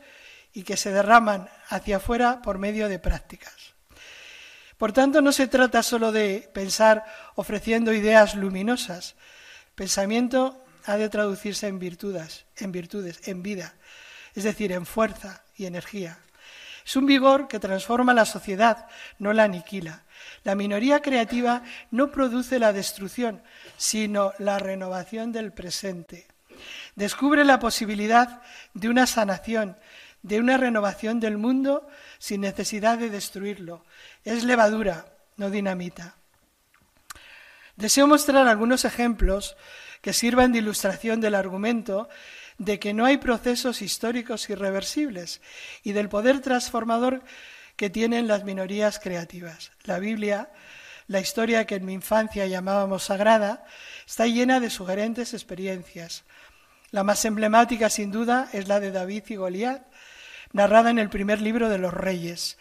[0.53, 3.73] y que se derraman hacia afuera por medio de prácticas.
[4.77, 7.03] Por tanto, no se trata solo de pensar
[7.35, 9.15] ofreciendo ideas luminosas.
[9.75, 13.73] Pensamiento ha de traducirse en virtudes, en virtudes, en vida,
[14.35, 16.19] es decir, en fuerza y energía.
[16.85, 18.87] Es un vigor que transforma la sociedad,
[19.19, 20.03] no la aniquila.
[20.43, 23.41] La minoría creativa no produce la destrucción,
[23.77, 26.27] sino la renovación del presente.
[26.95, 28.41] Descubre la posibilidad
[28.73, 29.77] de una sanación,
[30.21, 31.87] de una renovación del mundo
[32.19, 33.85] sin necesidad de destruirlo.
[34.23, 35.05] Es levadura,
[35.37, 36.15] no dinamita.
[37.75, 39.57] Deseo mostrar algunos ejemplos
[40.01, 42.09] que sirvan de ilustración del argumento
[42.57, 45.41] de que no hay procesos históricos irreversibles
[45.83, 47.23] y del poder transformador
[47.75, 49.71] que tienen las minorías creativas.
[49.83, 50.51] La Biblia,
[51.07, 53.65] la historia que en mi infancia llamábamos sagrada,
[54.05, 56.23] está llena de sugerentes experiencias.
[56.91, 59.81] La más emblemática, sin duda, es la de David y Goliat,
[60.51, 62.57] narrada en el primer libro de los Reyes.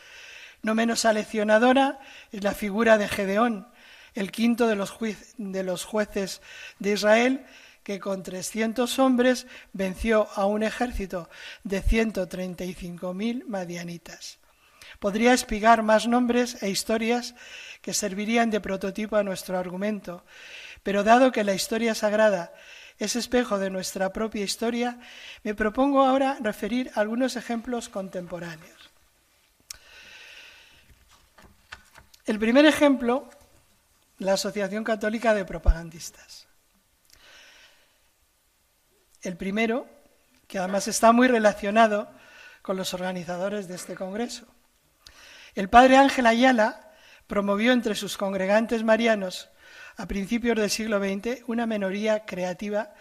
[0.63, 1.99] No menos aleccionadora
[2.31, 3.69] es la figura de Gedeón,
[4.15, 4.97] el quinto de los,
[5.37, 6.41] de los jueces
[6.79, 7.47] de Israel,
[7.83, 11.29] que con 300 hombres venció a un ejército
[11.65, 14.39] de 135.000 madianitas.
[14.99, 17.35] Podría espigar más nombres e historias
[17.81, 20.25] que servirían de prototipo a nuestro argumento,
[20.83, 22.53] pero dado que la historia sagrada
[22.99, 24.99] es espejo de nuestra propia historia,
[25.43, 28.91] me propongo ahora referir algunos ejemplos contemporáneos.
[32.25, 33.29] El primer ejemplo,
[34.19, 36.47] la Asociación Católica de Propagandistas.
[39.23, 39.87] El primero,
[40.49, 42.11] que además está muy relacionado
[42.61, 44.47] con los organizadores de este Congreso.
[45.55, 46.93] El padre Ángel Ayala
[47.27, 49.49] promovió entre sus congregantes marianos
[49.97, 52.95] a principios del siglo XX una minoría creativa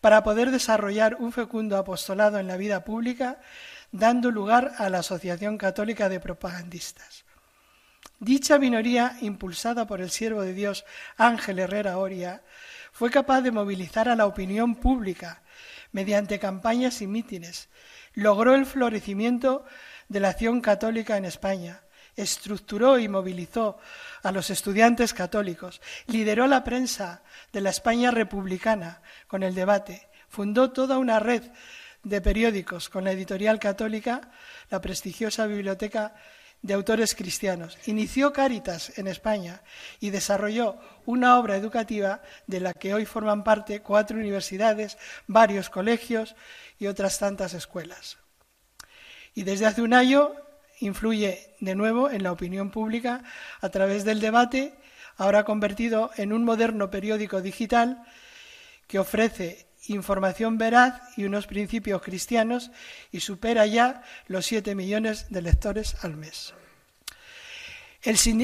[0.00, 3.40] para poder desarrollar un fecundo apostolado en la vida pública,
[3.90, 7.24] dando lugar a la Asociación Católica de Propagandistas.
[8.20, 10.84] Dicha minoría, impulsada por el siervo de Dios
[11.16, 12.42] Ángel Herrera Oria,
[12.92, 15.42] fue capaz de movilizar a la opinión pública
[15.96, 17.70] mediante campañas y mítines,
[18.12, 19.64] logró el florecimiento
[20.10, 21.84] de la acción católica en España,
[22.14, 23.78] estructuró y movilizó
[24.22, 30.70] a los estudiantes católicos, lideró la prensa de la España republicana con el debate, fundó
[30.70, 31.44] toda una red
[32.02, 32.90] de periódicos.
[32.90, 34.30] Con la editorial católica,
[34.68, 36.14] la prestigiosa biblioteca
[36.62, 37.78] de autores cristianos.
[37.86, 39.62] Inició Cáritas en España
[40.00, 46.34] y desarrolló una obra educativa de la que hoy forman parte cuatro universidades, varios colegios
[46.78, 48.18] y otras tantas escuelas.
[49.34, 50.32] Y desde hace un año
[50.80, 53.22] influye de nuevo en la opinión pública
[53.60, 54.74] a través del debate,
[55.16, 58.02] ahora convertido en un moderno periódico digital
[58.86, 62.70] que ofrece información veraz y unos principios cristianos
[63.12, 66.54] y supera ya los siete millones de lectores al mes.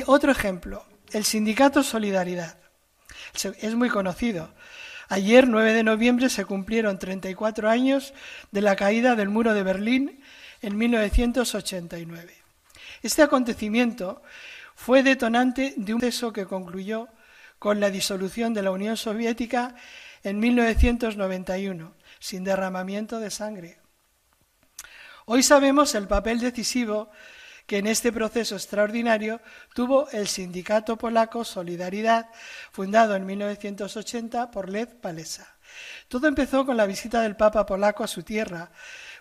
[0.06, 2.58] otro ejemplo, el sindicato Solidaridad.
[3.60, 4.52] Es muy conocido.
[5.08, 8.14] Ayer, 9 de noviembre, se cumplieron 34 años
[8.50, 10.22] de la caída del muro de Berlín
[10.62, 12.34] en 1989.
[13.02, 14.22] Este acontecimiento
[14.74, 17.08] fue detonante de un proceso que concluyó
[17.58, 19.74] con la disolución de la Unión Soviética
[20.22, 23.78] en 1991, sin derramamiento de sangre.
[25.26, 27.10] Hoy sabemos el papel decisivo
[27.66, 29.40] que en este proceso extraordinario
[29.74, 32.26] tuvo el sindicato polaco Solidaridad,
[32.70, 35.56] fundado en 1980 por Lech Walesa.
[36.08, 38.70] Todo empezó con la visita del Papa polaco a su tierra,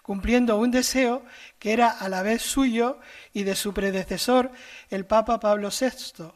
[0.02, 1.24] cumpliendo un deseo
[1.60, 3.00] que era a la vez suyo
[3.32, 4.52] y de su predecesor,
[4.90, 6.32] el Papa Pablo VI,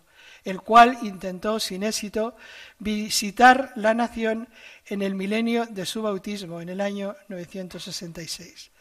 [0.45, 2.37] el cual intentó sin éxito
[2.79, 4.47] visitar la nación
[4.85, 8.71] en el milenio de su bautismo, en el año 966.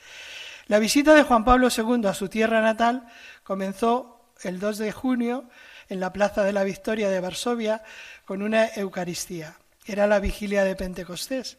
[0.66, 3.06] La visita de Juan Pablo II a su tierra natal
[3.42, 5.48] comenzó el 2 de junio
[5.88, 7.82] en la Plaza de la Victoria de Varsovia
[8.24, 9.56] con una Eucaristía.
[9.86, 11.58] Era la vigilia de Pentecostés.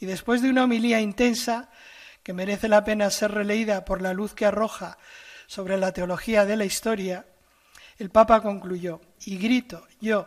[0.00, 1.70] Y después de una homilía intensa,
[2.22, 4.98] que merece la pena ser releída por la luz que arroja
[5.46, 7.26] sobre la teología de la historia,
[8.00, 10.26] el Papa concluyó, y grito, yo,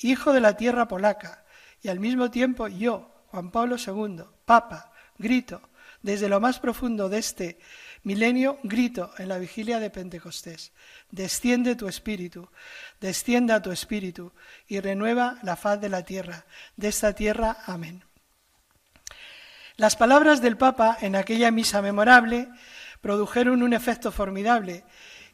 [0.00, 1.44] hijo de la tierra polaca,
[1.80, 5.62] y al mismo tiempo yo, Juan Pablo II, Papa, grito,
[6.02, 7.60] desde lo más profundo de este
[8.02, 10.72] milenio, grito en la vigilia de Pentecostés,
[11.12, 12.48] desciende tu espíritu,
[13.00, 14.32] descienda tu espíritu,
[14.66, 16.46] y renueva la faz de la tierra,
[16.76, 18.02] de esta tierra, amén.
[19.76, 22.48] Las palabras del Papa en aquella misa memorable
[23.00, 24.84] produjeron un efecto formidable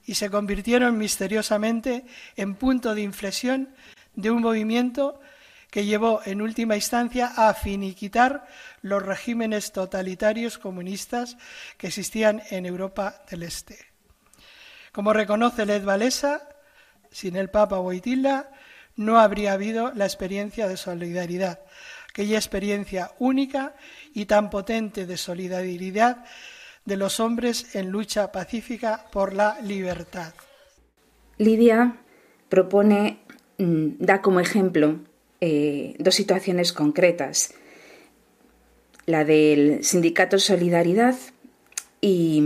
[0.06, 2.04] y se convirtieron misteriosamente
[2.36, 3.70] en punto de inflexión
[4.14, 5.20] de un movimiento
[5.70, 8.46] que llevó en última instancia a finiquitar
[8.80, 11.36] los regímenes totalitarios comunistas
[11.78, 13.78] que existían en Europa del Este.
[14.92, 16.48] Como reconoce Led Valesa,
[17.10, 18.50] sin el Papa Wojtyla
[18.94, 21.58] no habría habido la experiencia de solidaridad,
[22.08, 23.74] aquella experiencia única
[24.12, 26.24] y tan potente de solidaridad
[26.84, 30.34] de los hombres en lucha pacífica por la libertad.
[31.38, 31.96] Lidia
[32.48, 33.18] propone,
[33.58, 35.00] mm, da como ejemplo
[35.40, 37.54] eh, dos situaciones concretas,
[39.06, 41.16] la del sindicato Solidaridad
[42.00, 42.40] y,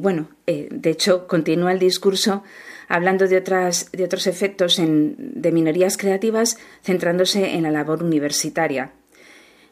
[0.00, 2.42] bueno, eh, de hecho continúa el discurso
[2.88, 8.92] hablando de, otras, de otros efectos de minorías creativas, centrándose en la labor universitaria.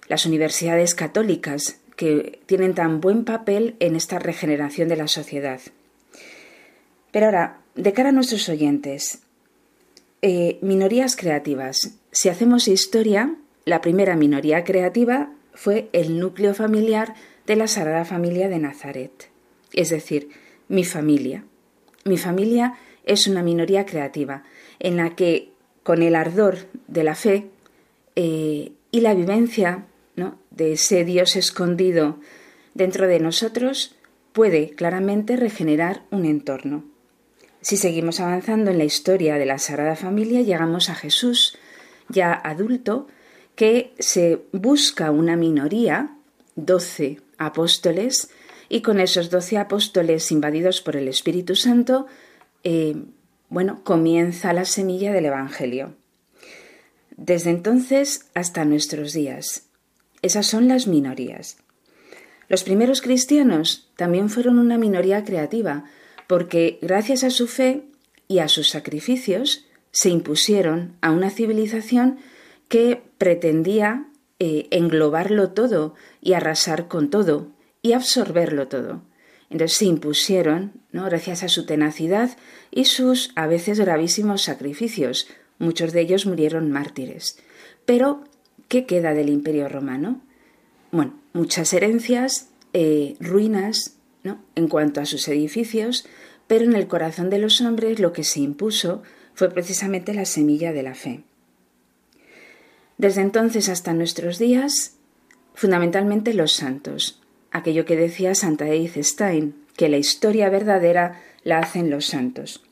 [0.09, 5.61] Las universidades católicas, que tienen tan buen papel en esta regeneración de la sociedad.
[7.11, 9.19] Pero ahora, de cara a nuestros oyentes,
[10.23, 11.99] eh, minorías creativas.
[12.11, 13.35] Si hacemos historia,
[13.67, 17.13] la primera minoría creativa fue el núcleo familiar
[17.47, 19.29] de la Sagrada Familia de Nazaret,
[19.75, 20.31] es decir,
[20.69, 21.45] mi familia.
[22.07, 24.45] Mi familia es una minoría creativa,
[24.79, 25.51] en la que
[25.83, 27.51] con el ardor de la fe
[28.17, 29.85] eh, y la vivencia
[30.51, 32.19] de ese Dios escondido
[32.75, 33.97] dentro de nosotros,
[34.33, 36.85] puede claramente regenerar un entorno.
[37.61, 41.59] Si seguimos avanzando en la historia de la Sagrada Familia, llegamos a Jesús,
[42.09, 43.07] ya adulto,
[43.55, 46.17] que se busca una minoría,
[46.55, 48.31] doce apóstoles,
[48.69, 52.07] y con esos doce apóstoles invadidos por el Espíritu Santo,
[52.63, 52.97] eh,
[53.49, 55.95] bueno, comienza la semilla del Evangelio.
[57.17, 59.70] Desde entonces hasta nuestros días,
[60.23, 61.59] Esas son las minorías.
[62.49, 65.85] Los primeros cristianos también fueron una minoría creativa,
[66.27, 67.85] porque gracias a su fe
[68.29, 72.19] y a sus sacrificios se impusieron a una civilización
[72.69, 74.07] que pretendía
[74.39, 77.49] eh, englobarlo todo y arrasar con todo
[77.83, 79.03] y absorberlo todo.
[79.51, 81.05] Entonces se impusieron, ¿no?
[81.05, 82.37] gracias a su tenacidad
[82.71, 85.27] y sus a veces gravísimos sacrificios.
[85.59, 87.39] Muchos de ellos murieron mártires.
[87.85, 88.25] Pero,
[88.71, 90.21] ¿qué queda del imperio romano?
[90.93, 94.39] Bueno, muchas herencias, eh, ruinas, ¿no?
[94.55, 96.07] en cuanto a sus edificios,
[96.47, 99.03] pero en el corazón de los hombres lo que se impuso
[99.35, 101.25] fue precisamente la semilla de la fe.
[102.97, 104.95] Desde entonces hasta nuestros días,
[105.55, 111.91] fundamentalmente los santos, aquello que decía Santa Edith Stein, que la historia verdadera la hacen
[111.91, 112.63] los santos.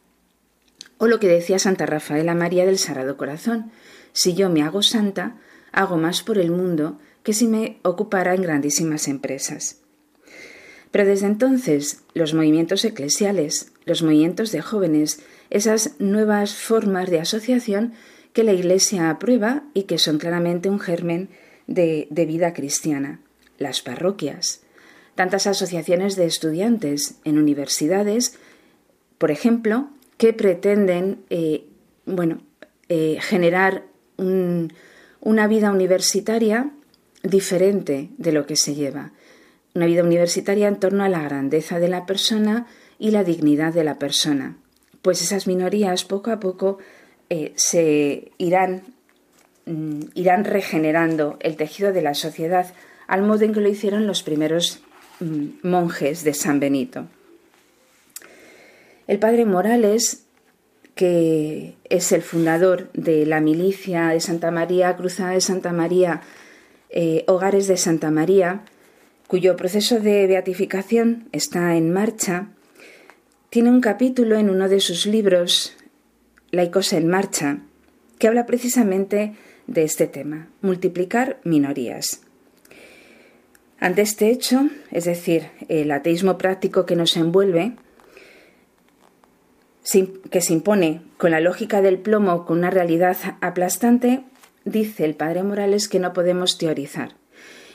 [0.99, 3.73] O lo que decía Santa Rafaela María del Sagrado Corazón,
[4.13, 5.37] si yo me hago santa,
[5.73, 9.81] hago más por el mundo que si me ocupara en grandísimas empresas.
[10.91, 17.93] Pero desde entonces los movimientos eclesiales, los movimientos de jóvenes, esas nuevas formas de asociación
[18.33, 21.29] que la Iglesia aprueba y que son claramente un germen
[21.67, 23.21] de, vida cristiana.
[23.59, 24.63] Las parroquias,
[25.15, 28.39] tantas asociaciones de estudiantes en universidades,
[29.19, 31.65] por ejemplo, que pretenden eh,
[32.07, 32.41] bueno,
[32.89, 33.85] eh, generar
[35.21, 36.71] una vida universitaria
[37.23, 39.13] diferente de lo que se lleva.
[39.75, 42.67] Una vida universitaria en torno a la grandeza de la persona
[42.99, 44.57] y la dignidad de la persona.
[45.03, 46.79] Pues esas minorías poco a poco
[47.31, 48.83] eh, se irán,
[49.67, 52.73] mm, irán regenerando el tejido de la sociedad
[53.07, 54.81] al modo en que lo hicieron los primeros
[55.21, 57.07] mm, monjes de San Benito.
[59.07, 60.27] El padre Morales,
[60.99, 66.23] que es el fundador de la milicia de Santa María, Cruzada de Santa María,
[66.91, 68.63] eh, Hogares de Santa María,
[69.29, 72.49] cuyo proceso de beatificación está en marcha,
[73.49, 75.77] tiene un capítulo en uno de sus libros
[76.51, 77.61] Laicos en Marcha,
[78.19, 79.35] que habla precisamente
[79.69, 82.23] de este tema, multiplicar minorías.
[83.79, 87.77] Ante este hecho, es decir, el ateísmo práctico que nos envuelve,
[90.31, 94.23] que se impone con la lógica del plomo con una realidad aplastante,
[94.65, 97.15] dice el padre Morales que no podemos teorizar.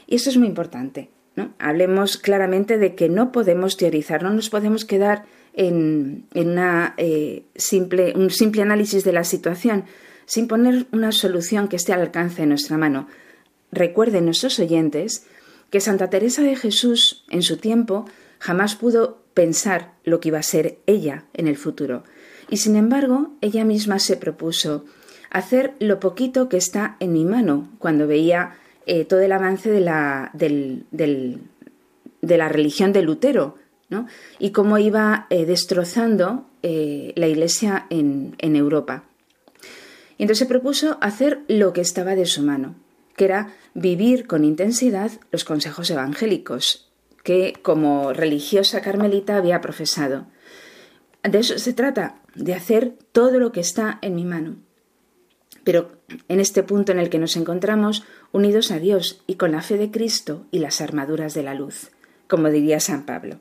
[0.05, 1.09] Y eso es muy importante.
[1.36, 1.53] ¿no?
[1.57, 8.14] Hablemos claramente de que no podemos teorizar, no nos podemos quedar en, una, eh, simple,
[8.16, 9.86] un simple análisis de la situación,
[10.26, 13.07] sin poner una solución que esté al alcance de nuestra mano.
[13.72, 15.26] Recuerden nuestros oyentes
[15.72, 18.05] que Santa Teresa de Jesús, en su tiempo,
[18.38, 22.03] jamás pudo pensar lo que iba a ser ella en el futuro.
[22.49, 24.86] Y sin embargo, ella misma se propuso
[25.29, 28.55] hacer lo poquito que está en mi mano cuando veía
[28.86, 30.84] eh, todo el avance de la, de
[32.21, 33.57] la religión de Lutero,
[34.39, 39.03] y cómo iba eh, destrozando eh, la Iglesia en, Europa.
[40.17, 42.75] Y entonces se propuso hacer lo que estaba de su mano,
[43.15, 46.89] que era vivir con intensidad los consejos evangélicos,
[47.24, 50.28] que como religiosa carmelita había profesado.
[51.24, 54.57] De eso se trata, de hacer todo lo que está en mi mano.
[55.63, 55.91] Pero
[56.28, 58.03] en este punto en el que nos encontramos,
[58.34, 61.91] unidos a Dios y con la fe de Cristo y las armaduras de la luz,
[62.28, 63.39] como diría San Pablo.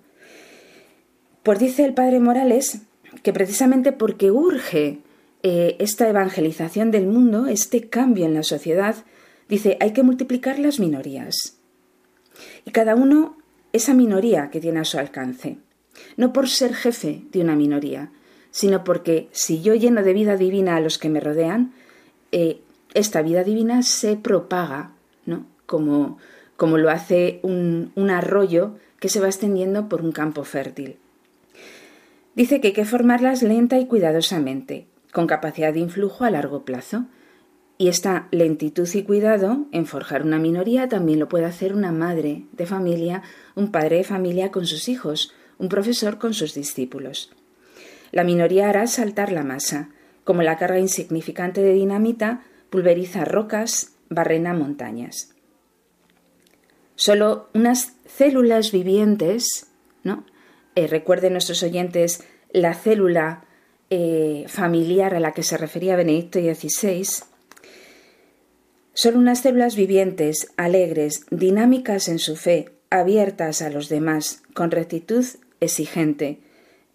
[1.43, 2.83] Pues dice el padre Morales
[3.25, 5.01] que precisamente porque urge
[5.43, 8.95] eh, esta evangelización del mundo, este cambio en la sociedad,
[9.49, 11.59] dice, hay que multiplicar las minorías.
[12.65, 13.37] Y cada uno
[13.73, 15.59] esa minoría que tiene a su alcance.
[16.17, 18.11] No por ser jefe de una minoría,
[18.51, 21.73] sino porque si yo lleno de vida divina a los que me rodean,
[22.33, 22.61] eh,
[22.95, 24.93] esta vida divina se propaga,
[25.27, 25.47] ¿no?
[25.67, 26.19] Como,
[26.57, 30.97] como lo hace un, un arroyo que se va extendiendo por un campo fértil.
[32.35, 37.07] Dice que hay que formarlas lenta y cuidadosamente, con capacidad de influjo a largo plazo.
[37.79, 42.47] Y esta lentitud y cuidado en forjar una minoría también lo puede hacer una madre
[42.53, 43.23] de familia,
[43.55, 47.33] un padre de familia con sus hijos, un profesor con sus discípulos.
[48.13, 49.91] La minoría hará saltar la masa,
[50.25, 55.35] como la carga insignificante de dinamita pulveriza rocas, barrena montañas.
[56.95, 59.69] Solo unas células vivientes,
[60.05, 60.25] ¿no?
[60.75, 63.45] Eh, recuerden nuestros oyentes la célula
[63.91, 67.07] eh, familiar a la que se refería Benedicto XVI,
[68.95, 75.25] son unas células vivientes, alegres, dinámicas en su fe, abiertas a los demás, con rectitud
[75.61, 76.41] exigente,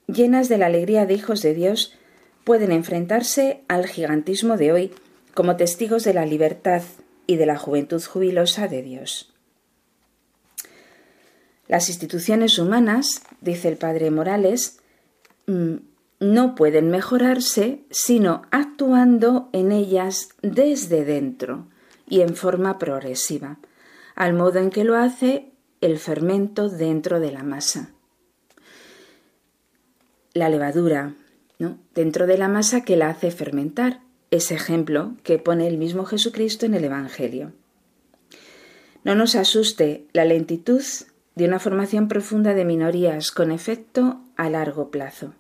[0.07, 1.97] llenas de la alegría de hijos de Dios,
[2.43, 4.91] pueden enfrentarse al gigantismo de hoy
[5.33, 6.81] como testigos de la libertad,
[7.27, 9.31] y de la juventud jubilosa de Dios.
[11.67, 14.79] Las instituciones humanas, dice el padre Morales,
[15.45, 15.75] mm,
[16.21, 21.67] no pueden mejorarse sino actuando en ellas desde dentro
[22.07, 23.59] y en forma progresiva,
[24.15, 25.51] al modo en que lo hace
[25.81, 27.91] el fermento dentro de la masa.
[30.33, 31.13] La levadura,
[31.59, 31.77] ¿no?
[31.93, 34.01] dentro de la masa que la hace fermentar,
[34.31, 37.53] ese ejemplo que pone el mismo Jesucristo en el Evangelio.
[39.03, 40.83] No nos asuste la lentitud
[41.35, 45.33] de una formación profunda de minorías con efecto a largo plazo.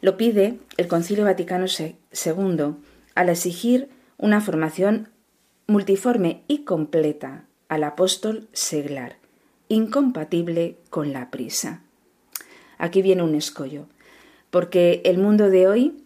[0.00, 2.74] Lo pide el Concilio Vaticano II
[3.14, 3.88] al exigir
[4.18, 5.08] una formación
[5.66, 9.16] multiforme y completa al apóstol seglar,
[9.68, 11.80] incompatible con la prisa.
[12.78, 13.86] Aquí viene un escollo,
[14.50, 16.04] porque el mundo de hoy,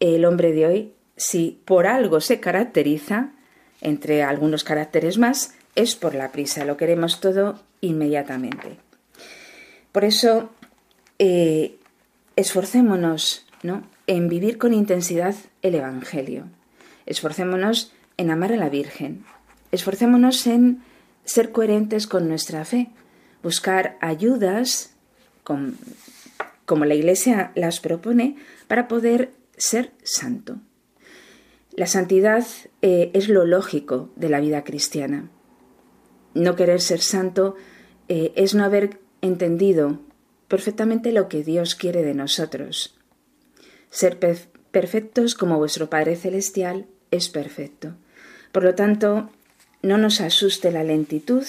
[0.00, 3.32] el hombre de hoy, si por algo se caracteriza,
[3.80, 8.76] entre algunos caracteres más, es por la prisa, lo queremos todo inmediatamente.
[9.92, 10.50] Por eso,
[11.18, 11.78] eh,
[12.36, 13.82] esforcémonos ¿no?
[14.06, 16.44] en vivir con intensidad el Evangelio.
[17.06, 19.24] Esforcémonos en amar a la Virgen.
[19.72, 20.82] Esforcémonos en
[21.24, 22.90] ser coherentes con nuestra fe,
[23.42, 24.94] buscar ayudas,
[26.66, 28.36] como la Iglesia las propone,
[28.68, 30.58] para poder ser santo.
[31.72, 32.44] La santidad
[32.82, 35.30] eh, es lo lógico de la vida cristiana.
[36.34, 37.56] No querer ser santo
[38.08, 39.98] eh, es no haber entendido
[40.46, 42.98] perfectamente lo que Dios quiere de nosotros.
[43.88, 44.18] Ser
[44.70, 47.94] perfectos como vuestro Padre Celestial es perfecto.
[48.52, 49.30] Por lo tanto,
[49.82, 51.44] no nos asuste la lentitud,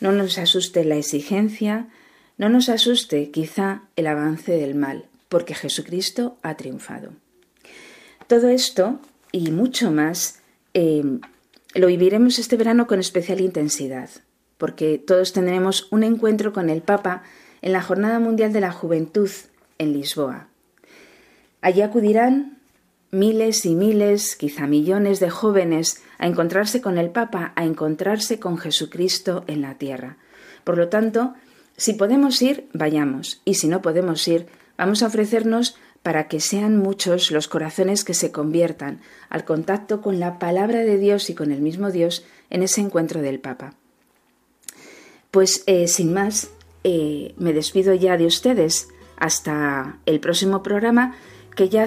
[0.00, 1.88] no nos asuste la exigencia,
[2.36, 7.10] no nos asuste quizá el avance del mal, porque Jesucristo ha triunfado.
[8.26, 9.00] Todo esto
[9.32, 10.40] y mucho más
[10.74, 11.02] eh,
[11.74, 14.08] lo viviremos este verano con especial intensidad,
[14.56, 17.22] porque todos tendremos un encuentro con el Papa
[17.62, 19.30] en la Jornada Mundial de la Juventud
[19.78, 20.48] en Lisboa.
[21.60, 22.57] Allí acudirán
[23.10, 28.58] miles y miles, quizá millones de jóvenes a encontrarse con el Papa, a encontrarse con
[28.58, 30.16] Jesucristo en la tierra.
[30.64, 31.34] Por lo tanto,
[31.76, 34.46] si podemos ir, vayamos, y si no podemos ir,
[34.76, 40.20] vamos a ofrecernos para que sean muchos los corazones que se conviertan al contacto con
[40.20, 43.74] la palabra de Dios y con el mismo Dios en ese encuentro del Papa.
[45.30, 46.50] Pues eh, sin más,
[46.84, 51.16] eh, me despido ya de ustedes hasta el próximo programa
[51.58, 51.86] que ya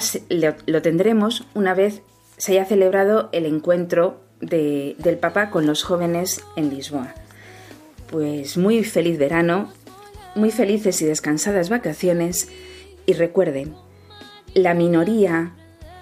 [0.67, 2.01] lo tendremos una vez
[2.35, 7.15] se haya celebrado el encuentro del Papa con los jóvenes en Lisboa.
[8.09, 9.71] Pues muy feliz verano,
[10.35, 12.49] muy felices y descansadas vacaciones
[13.05, 13.73] y recuerden,
[14.53, 15.53] la minoría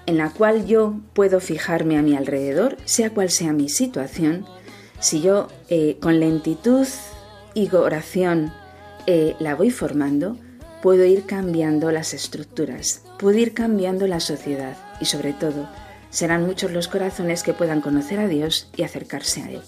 [0.06, 4.46] en la cual yo puedo fijarme a mi alrededor, sea cual sea mi situación,
[4.98, 6.88] si yo eh, con lentitud
[7.54, 8.52] y oración
[9.06, 10.36] eh, la voy formando,
[10.82, 15.68] puedo ir cambiando las estructuras, puedo ir cambiando la sociedad y sobre todo
[16.10, 19.62] serán muchos los corazones que puedan conocer a Dios y acercarse a Él.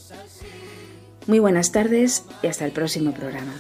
[1.27, 3.53] Muy buenas tardes y hasta el próximo programa.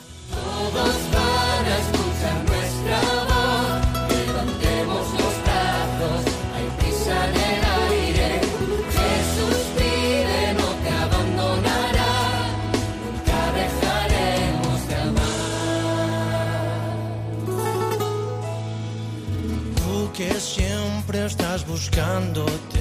[21.42, 22.80] Estás buscándote.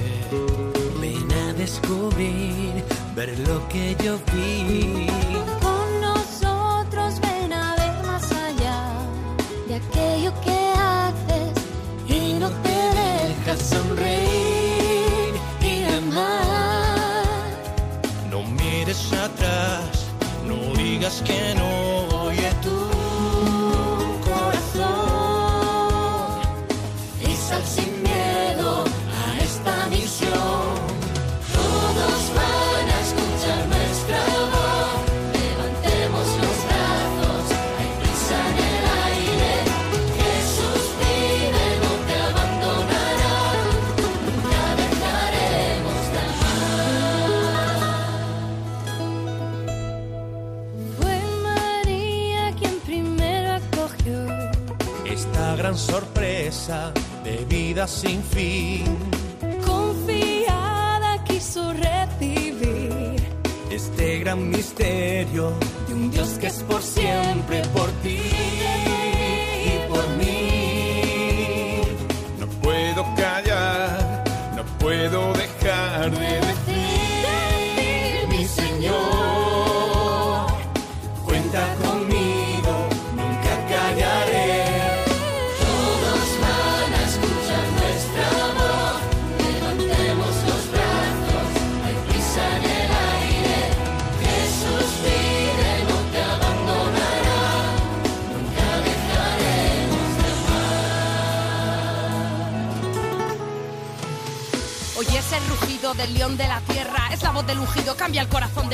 [1.00, 2.84] Ven a descubrir,
[3.16, 5.08] ver lo que yo vi.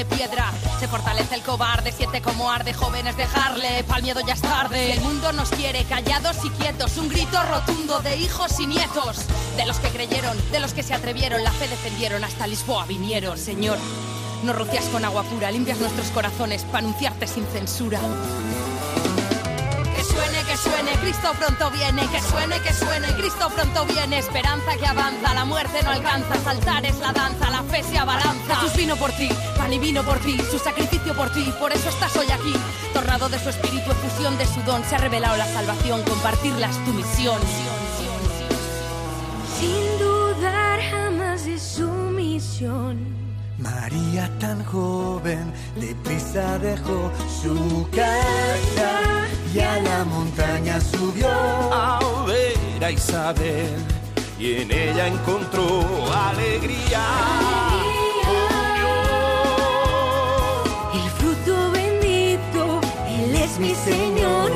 [0.05, 0.51] Piedra.
[0.79, 2.73] Se fortalece el cobarde, siente como arde.
[2.73, 4.93] Jóvenes, dejarle, pa'l miedo ya es tarde.
[4.93, 6.97] El mundo nos quiere callados y quietos.
[6.97, 9.25] Un grito rotundo de hijos y nietos.
[9.55, 13.37] De los que creyeron, de los que se atrevieron, la fe defendieron, hasta Lisboa vinieron.
[13.37, 13.77] Señor,
[14.43, 17.99] nos rocias con agua pura, limpias nuestros corazones para anunciarte sin censura.
[21.01, 25.81] Cristo pronto viene, que suene, que suene, Cristo pronto viene, esperanza que avanza, la muerte
[25.83, 28.55] no alcanza, saltar es la danza, la fe se abalanza.
[28.55, 31.89] Jesús vino por ti, pan y vino por ti, su sacrificio por ti, por eso
[31.89, 32.53] estás hoy aquí.
[32.93, 36.85] Tornado de su espíritu, efusión de su don, se ha revelado la salvación, compartirla es
[36.85, 37.39] tu misión.
[39.59, 43.26] Sin dudar jamás de su misión.
[43.59, 51.27] María tan joven, deprisa dejó su casa y a la montaña subió.
[51.27, 53.73] a ver a Isabel
[54.37, 57.03] y en ella encontró alegría.
[60.93, 64.51] El fruto bendito, Él es mi Señor.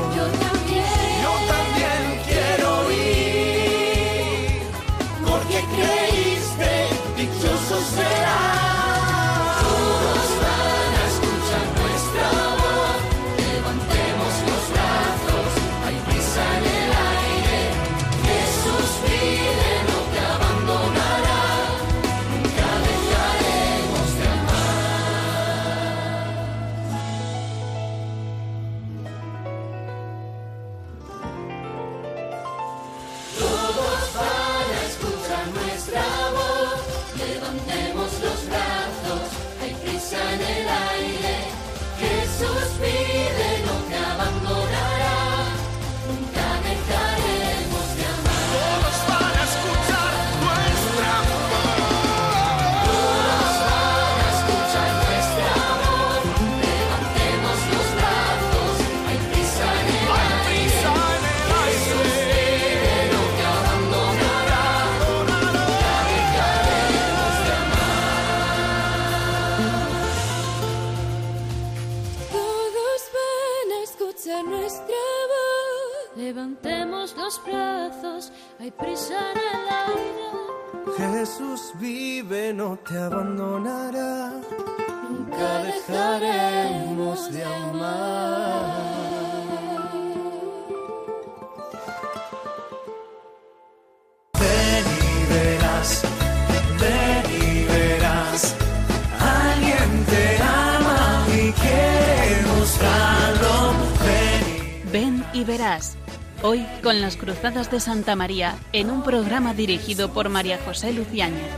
[107.01, 111.49] Las Cruzadas de Santa María en un programa dirigido por María José Luciáñez.